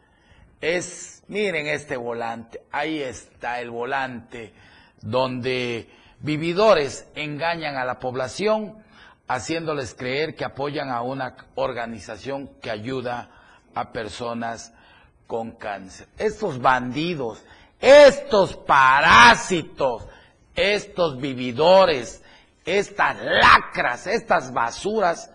[0.60, 2.62] Es, miren este volante.
[2.72, 4.54] Ahí está el volante
[5.02, 8.84] donde vividores engañan a la población
[9.30, 13.30] haciéndoles creer que apoyan a una organización que ayuda
[13.74, 14.74] a personas
[15.26, 16.10] con cáncer.
[16.18, 17.42] Estos bandidos,
[17.80, 20.06] estos parásitos,
[20.54, 22.22] estos vividores,
[22.66, 25.32] estas lacras, estas basuras,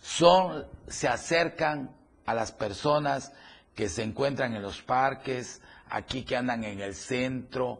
[0.00, 1.94] son, se acercan
[2.26, 3.32] a las personas
[3.78, 7.78] que se encuentran en los parques, aquí que andan en el centro,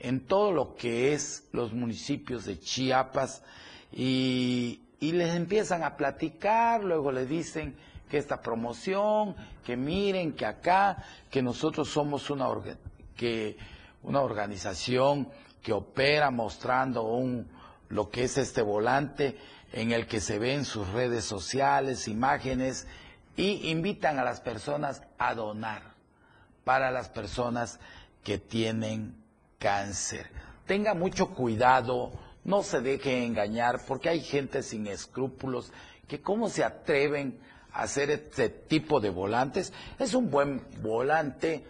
[0.00, 3.42] en todo lo que es los municipios de Chiapas
[3.92, 7.76] y, les empiezan a platicar, luego le dicen
[8.08, 12.48] que esta promoción, que miren, que acá, que nosotros somos una,
[13.14, 13.58] que
[14.02, 15.28] una organización
[15.62, 17.46] que opera mostrando un,
[17.90, 19.36] lo que es este volante
[19.74, 22.86] en el que se ven sus redes sociales, imágenes
[23.36, 25.94] y invitan a las personas a donar
[26.64, 27.78] para las personas
[28.22, 29.14] que tienen
[29.58, 30.30] cáncer.
[30.66, 32.12] Tenga mucho cuidado,
[32.44, 35.72] no se deje engañar, porque hay gente sin escrúpulos
[36.08, 37.38] que cómo se atreven
[37.72, 39.72] a hacer este tipo de volantes.
[39.98, 41.64] Es un buen volante,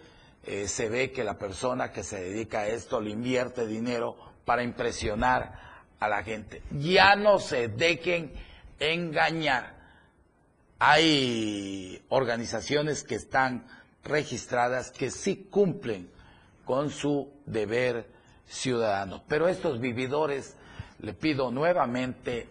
[0.45, 4.63] eh, se ve que la persona que se dedica a esto le invierte dinero para
[4.63, 5.59] impresionar
[5.99, 6.61] a la gente.
[6.71, 8.31] Ya no se dejen
[8.79, 9.74] engañar.
[10.79, 13.65] Hay organizaciones que están
[14.03, 16.09] registradas que sí cumplen
[16.65, 18.09] con su deber
[18.45, 19.23] ciudadano.
[19.27, 20.55] Pero estos vividores,
[20.99, 22.49] le pido nuevamente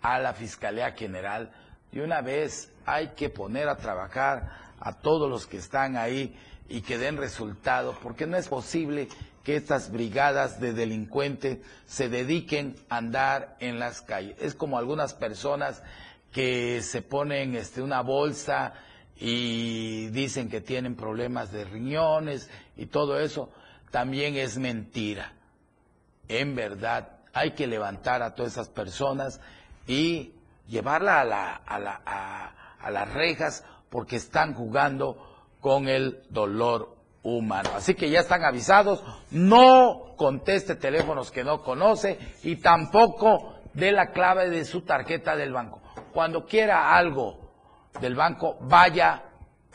[0.00, 1.52] a la Fiscalía General,
[1.90, 4.50] de una vez hay que poner a trabajar
[4.80, 6.36] a todos los que están ahí
[6.68, 9.08] y que den resultado, porque no es posible
[9.44, 14.36] que estas brigadas de delincuentes se dediquen a andar en las calles.
[14.40, 15.82] Es como algunas personas
[16.32, 18.72] que se ponen este, una bolsa
[19.16, 23.50] y dicen que tienen problemas de riñones y todo eso,
[23.90, 25.32] también es mentira.
[26.28, 29.40] En verdad, hay que levantar a todas esas personas
[29.86, 30.32] y
[30.68, 37.70] llevarla a, la, a, la, a las rejas porque están jugando con el dolor humano.
[37.76, 44.10] Así que ya están avisados, no conteste teléfonos que no conoce y tampoco dé la
[44.10, 45.81] clave de su tarjeta del banco.
[46.12, 47.52] Cuando quiera algo
[48.00, 49.22] del banco, vaya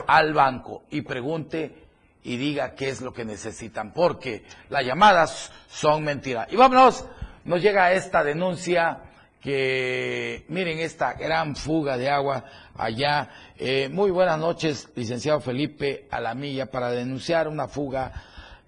[0.06, 1.88] al banco y pregunte
[2.22, 6.48] y diga qué es lo que necesitan, porque las llamadas son mentiras.
[6.52, 7.04] Y vámonos,
[7.44, 9.00] nos llega esta denuncia
[9.40, 12.44] que, miren esta gran fuga de agua
[12.76, 13.30] allá.
[13.56, 18.12] Eh, muy buenas noches, licenciado Felipe Alamilla, para denunciar una fuga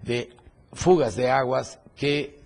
[0.01, 0.30] de
[0.72, 2.40] fugas de aguas que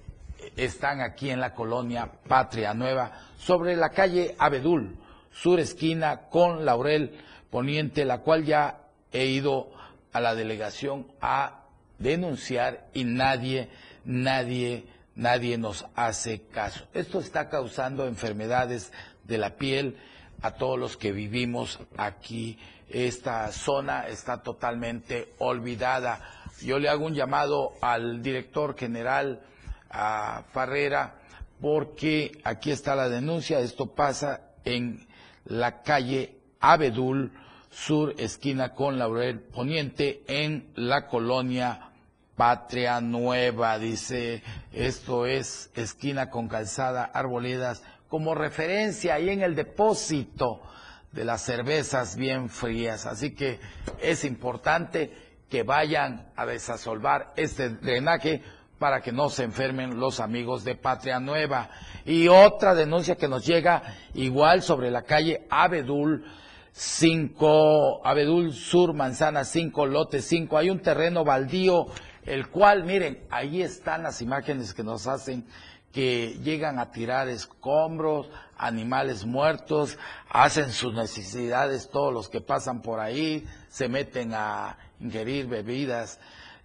[0.57, 3.12] están aquí en la colonia Patria Nueva,
[3.45, 4.97] sobre la calle Abedul,
[5.30, 7.12] sur esquina con Laurel
[7.51, 8.80] Poniente, la cual ya
[9.12, 9.70] he ido
[10.12, 11.64] a la delegación a
[11.99, 13.68] denunciar y nadie,
[14.05, 16.86] nadie, nadie nos hace caso.
[16.95, 18.92] Esto está causando enfermedades
[19.24, 19.99] de la piel
[20.40, 22.59] a todos los que vivimos aquí.
[22.88, 26.20] Esta zona está totalmente olvidada.
[26.62, 29.42] Yo le hago un llamado al director general,
[29.90, 31.14] a Farrera,
[31.61, 33.61] porque aquí está la denuncia.
[33.61, 35.07] Esto pasa en
[35.44, 37.32] la calle Abedul,
[37.70, 41.90] Sur, esquina con Laurel Poniente, en la colonia
[42.36, 43.78] Patria Nueva.
[43.78, 44.42] Dice,
[44.72, 50.62] esto es esquina con calzada, arboledas, como referencia ahí en el depósito
[51.11, 53.07] de las cervezas bien frías.
[53.07, 53.59] Así que
[54.00, 55.12] es importante
[55.48, 58.42] que vayan a desasolvar este drenaje
[58.79, 61.70] para que no se enfermen los amigos de Patria Nueva.
[62.05, 63.83] Y otra denuncia que nos llega
[64.14, 66.25] igual sobre la calle Abedul
[66.72, 70.59] 5, Abedul Sur, Manzana 5, Lote 5.
[70.59, 71.87] Hay un terreno baldío,
[72.25, 75.47] el cual, miren, ahí están las imágenes que nos hacen
[75.93, 79.97] que llegan a tirar escombros, animales muertos,
[80.29, 86.18] hacen sus necesidades todos los que pasan por ahí, se meten a ingerir bebidas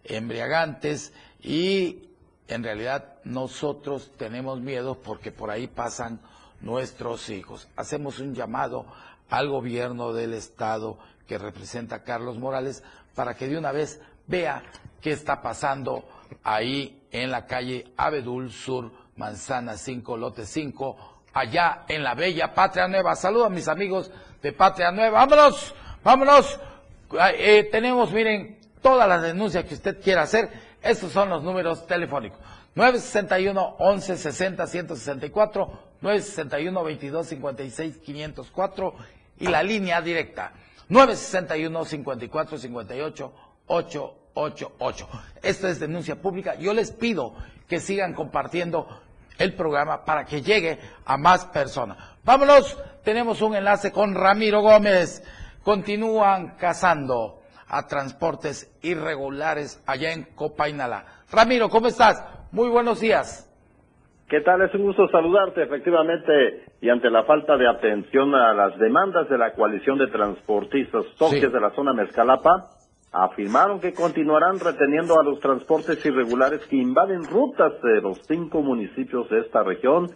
[0.04, 2.10] embriagantes y
[2.48, 6.20] en realidad nosotros tenemos miedo porque por ahí pasan
[6.62, 7.68] nuestros hijos.
[7.76, 8.86] Hacemos un llamado
[9.30, 12.84] al gobierno del Estado que representa Carlos Morales
[13.16, 14.64] para que de una vez vea
[15.02, 16.04] qué está pasando
[16.44, 22.88] ahí en la calle Abedul Sur, Manzana 5, Lote 5, allá en la bella Patria
[22.88, 23.16] Nueva.
[23.16, 24.12] Saludos a mis amigos
[24.42, 25.26] de Patria Nueva.
[25.26, 26.60] Vámonos, vámonos.
[27.38, 30.69] Eh, tenemos, miren, todas las denuncias que usted quiera hacer.
[30.82, 32.40] Estos son los números telefónicos.
[32.76, 38.96] 961 11 60 164, 961 22 56 504
[39.40, 40.54] y la línea directa
[40.88, 43.34] 961 54 58
[43.68, 45.10] 888.
[45.42, 46.56] Esta es denuncia pública.
[46.56, 47.36] Yo les pido
[47.68, 48.88] que sigan compartiendo
[49.38, 51.98] el programa para que llegue a más personas.
[52.24, 55.24] Vámonos, tenemos un enlace con Ramiro Gómez.
[55.64, 57.39] Continúan cazando
[57.70, 61.06] a transportes irregulares allá en Copainala.
[61.32, 62.24] Ramiro, ¿cómo estás?
[62.52, 63.46] Muy buenos días.
[64.28, 64.62] ¿Qué tal?
[64.62, 69.38] Es un gusto saludarte, efectivamente, y ante la falta de atención a las demandas de
[69.38, 72.70] la coalición de transportistas toques de la zona Mezcalapa,
[73.12, 79.28] afirmaron que continuarán reteniendo a los transportes irregulares que invaden rutas de los cinco municipios
[79.30, 80.12] de esta región.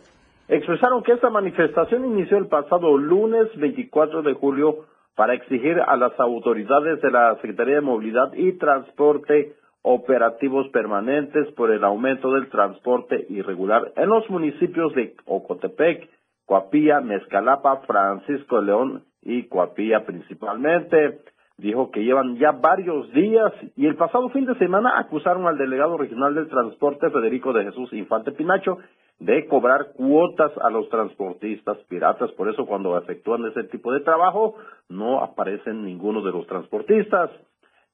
[0.48, 4.86] Expresaron que esta manifestación inició el pasado lunes 24 de julio
[5.16, 11.70] para exigir a las autoridades de la Secretaría de Movilidad y Transporte operativos permanentes por
[11.70, 16.10] el aumento del transporte irregular en los municipios de Ocotepec,
[16.46, 21.20] Coapilla, Mezcalapa, Francisco León y Coapilla principalmente.
[21.58, 25.98] Dijo que llevan ya varios días y el pasado fin de semana acusaron al delegado
[25.98, 28.80] regional del transporte Federico de Jesús Infante Pinacho
[29.20, 32.32] de cobrar cuotas a los transportistas piratas.
[32.32, 34.56] Por eso cuando efectúan ese tipo de trabajo
[34.90, 37.30] no aparecen ninguno de los transportistas.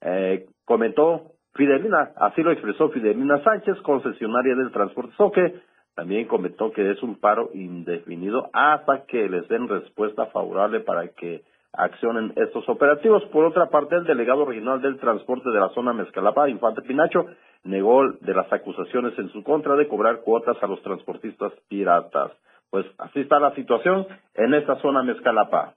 [0.00, 5.60] Eh, comentó Fidelina, así lo expresó Fidelina Sánchez, concesionaria del transporte Soque,
[5.94, 11.42] también comentó que es un paro indefinido hasta que les den respuesta favorable para que
[11.72, 13.22] accionen estos operativos.
[13.32, 17.26] Por otra parte, el delegado regional del transporte de la zona Mezcalapa, Infante Pinacho,
[17.64, 22.32] negó de las acusaciones en su contra de cobrar cuotas a los transportistas piratas.
[22.70, 25.74] Pues así está la situación en esta zona Mezcalapa.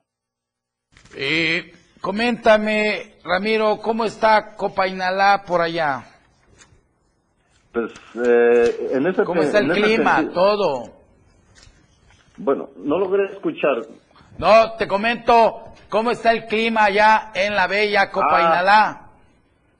[1.15, 1.71] Eh,
[2.03, 6.03] Coméntame, Ramiro, ¿cómo está Copainalá por allá?
[7.71, 10.29] Pues, eh, en ese ¿Cómo está el clima?
[10.33, 10.91] todo.
[12.35, 13.85] Bueno, no logré escuchar.
[14.37, 18.89] No, te comento, ¿cómo está el clima allá en la bella Copainalá?
[18.89, 19.09] Ah,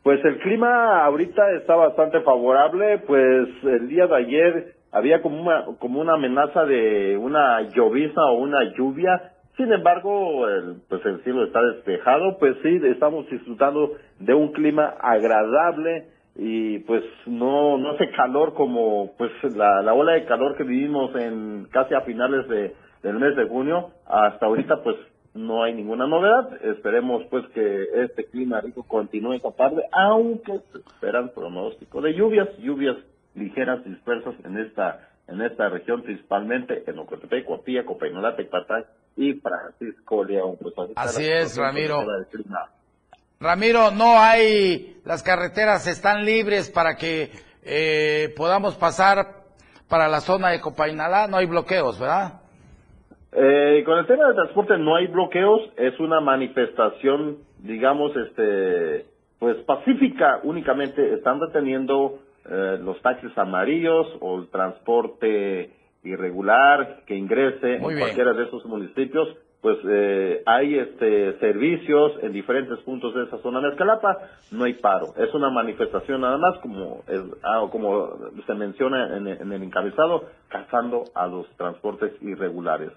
[0.04, 5.66] pues el clima ahorita está bastante favorable, pues el día de ayer había como una,
[5.80, 11.46] como una amenaza de una llovizna o una lluvia, sin embargo, el, pues el cielo
[11.46, 18.12] está despejado, pues sí, estamos disfrutando de un clima agradable y pues no no hace
[18.12, 22.76] calor como pues la, la ola de calor que vivimos en casi a finales de,
[23.02, 23.90] del mes de junio.
[24.06, 24.96] Hasta ahorita pues
[25.34, 26.64] no hay ninguna novedad.
[26.64, 32.50] Esperemos pues que este clima rico continúe esta tarde, aunque se esperan pronóstico de lluvias,
[32.60, 32.98] lluvias
[33.36, 38.84] ligeras dispersas en esta en esta región, principalmente en Ocotepec, Coapilla, Copainola, Tecpatay
[39.16, 40.58] y Francisco León.
[40.62, 42.06] Pues así, es, Ramiro.
[43.40, 47.32] Ramiro, no hay, las carreteras están libres para que
[47.64, 49.44] eh, podamos pasar
[49.88, 52.43] para la zona de Copainalá, no hay bloqueos, ¿verdad?
[53.36, 59.06] Eh, con el tema del transporte no hay bloqueos, es una manifestación, digamos, este,
[59.40, 62.20] pues pacífica únicamente, están deteniendo
[62.50, 65.72] eh, los taxis amarillos o el transporte
[66.04, 69.30] irregular que ingrese en cualquiera de esos municipios,
[69.62, 74.18] pues eh, hay este servicios en diferentes puntos de esa zona de Escalapa,
[74.52, 75.14] no hay paro.
[75.18, 77.02] Es una manifestación nada más, como,
[77.44, 78.10] ah, como
[78.46, 82.92] se menciona en, el encabezado, cazando a los transportes irregulares.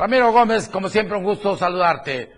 [0.00, 2.32] Ramiro Gómez, como siempre, un gusto saludarte.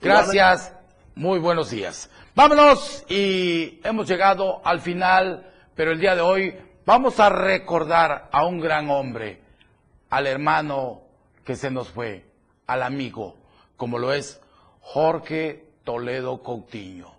[0.00, 0.72] Gracias,
[1.16, 2.08] muy buenos días.
[2.36, 8.46] Vámonos y hemos llegado al final pero el día de hoy vamos a recordar a
[8.46, 9.40] un gran hombre,
[10.10, 11.02] al hermano
[11.44, 12.24] que se nos fue,
[12.68, 13.34] al amigo,
[13.76, 14.40] como lo es
[14.80, 17.16] Jorge Toledo Coutinho.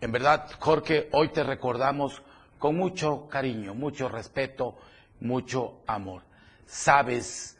[0.00, 2.22] En verdad, Jorge, hoy te recordamos
[2.60, 4.76] con mucho cariño, mucho respeto,
[5.18, 6.22] mucho amor.
[6.64, 7.55] Sabes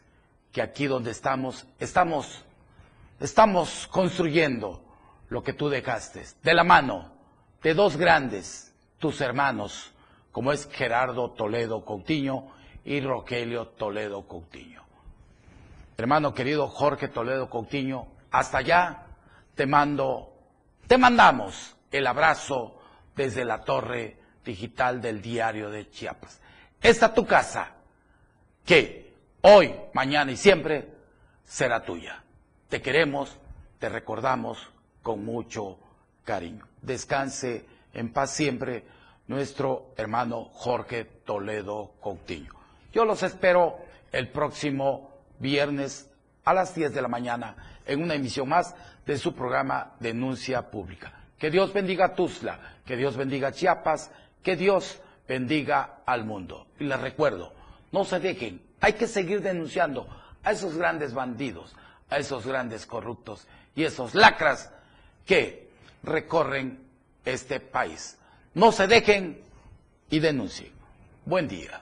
[0.57, 2.43] que aquí donde estamos, estamos,
[3.19, 4.83] estamos construyendo
[5.29, 7.11] lo que tú dejaste, de la mano
[7.61, 9.93] de dos grandes, tus hermanos,
[10.31, 12.47] como es Gerardo Toledo Coutinho
[12.83, 14.81] y Rogelio Toledo Coutinho.
[15.95, 19.05] Hermano querido Jorge Toledo Coutinho, hasta allá
[19.53, 20.33] te mando,
[20.87, 22.79] te mandamos el abrazo
[23.15, 26.41] desde la torre digital del diario de Chiapas.
[26.81, 27.75] Esta tu casa,
[28.65, 29.06] que
[29.41, 30.87] hoy, mañana y siempre
[31.43, 32.23] será tuya.
[32.69, 33.37] Te queremos,
[33.79, 34.57] te recordamos
[35.01, 35.77] con mucho
[36.23, 36.67] cariño.
[36.81, 38.83] Descanse en paz siempre
[39.27, 42.53] nuestro hermano Jorge Toledo Coutinho.
[42.93, 43.77] Yo los espero
[44.11, 46.09] el próximo viernes
[46.45, 48.75] a las 10 de la mañana en una emisión más
[49.05, 51.13] de su programa Denuncia Pública.
[51.37, 54.11] Que Dios bendiga a Tuzla, que Dios bendiga Chiapas,
[54.43, 56.67] que Dios bendiga al mundo.
[56.79, 57.53] Y les recuerdo,
[57.91, 60.07] no se dejen, hay que seguir denunciando
[60.43, 61.75] a esos grandes bandidos,
[62.09, 64.71] a esos grandes corruptos y esos lacras
[65.25, 65.69] que
[66.03, 66.79] recorren
[67.25, 68.17] este país.
[68.53, 69.41] No se dejen
[70.09, 70.71] y denuncien.
[71.25, 71.81] Buen día.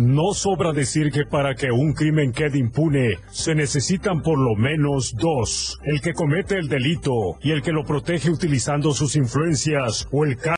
[0.00, 5.12] No sobra decir que para que un crimen quede impune se necesitan por lo menos
[5.14, 10.24] dos, el que comete el delito y el que lo protege utilizando sus influencias o
[10.24, 10.38] el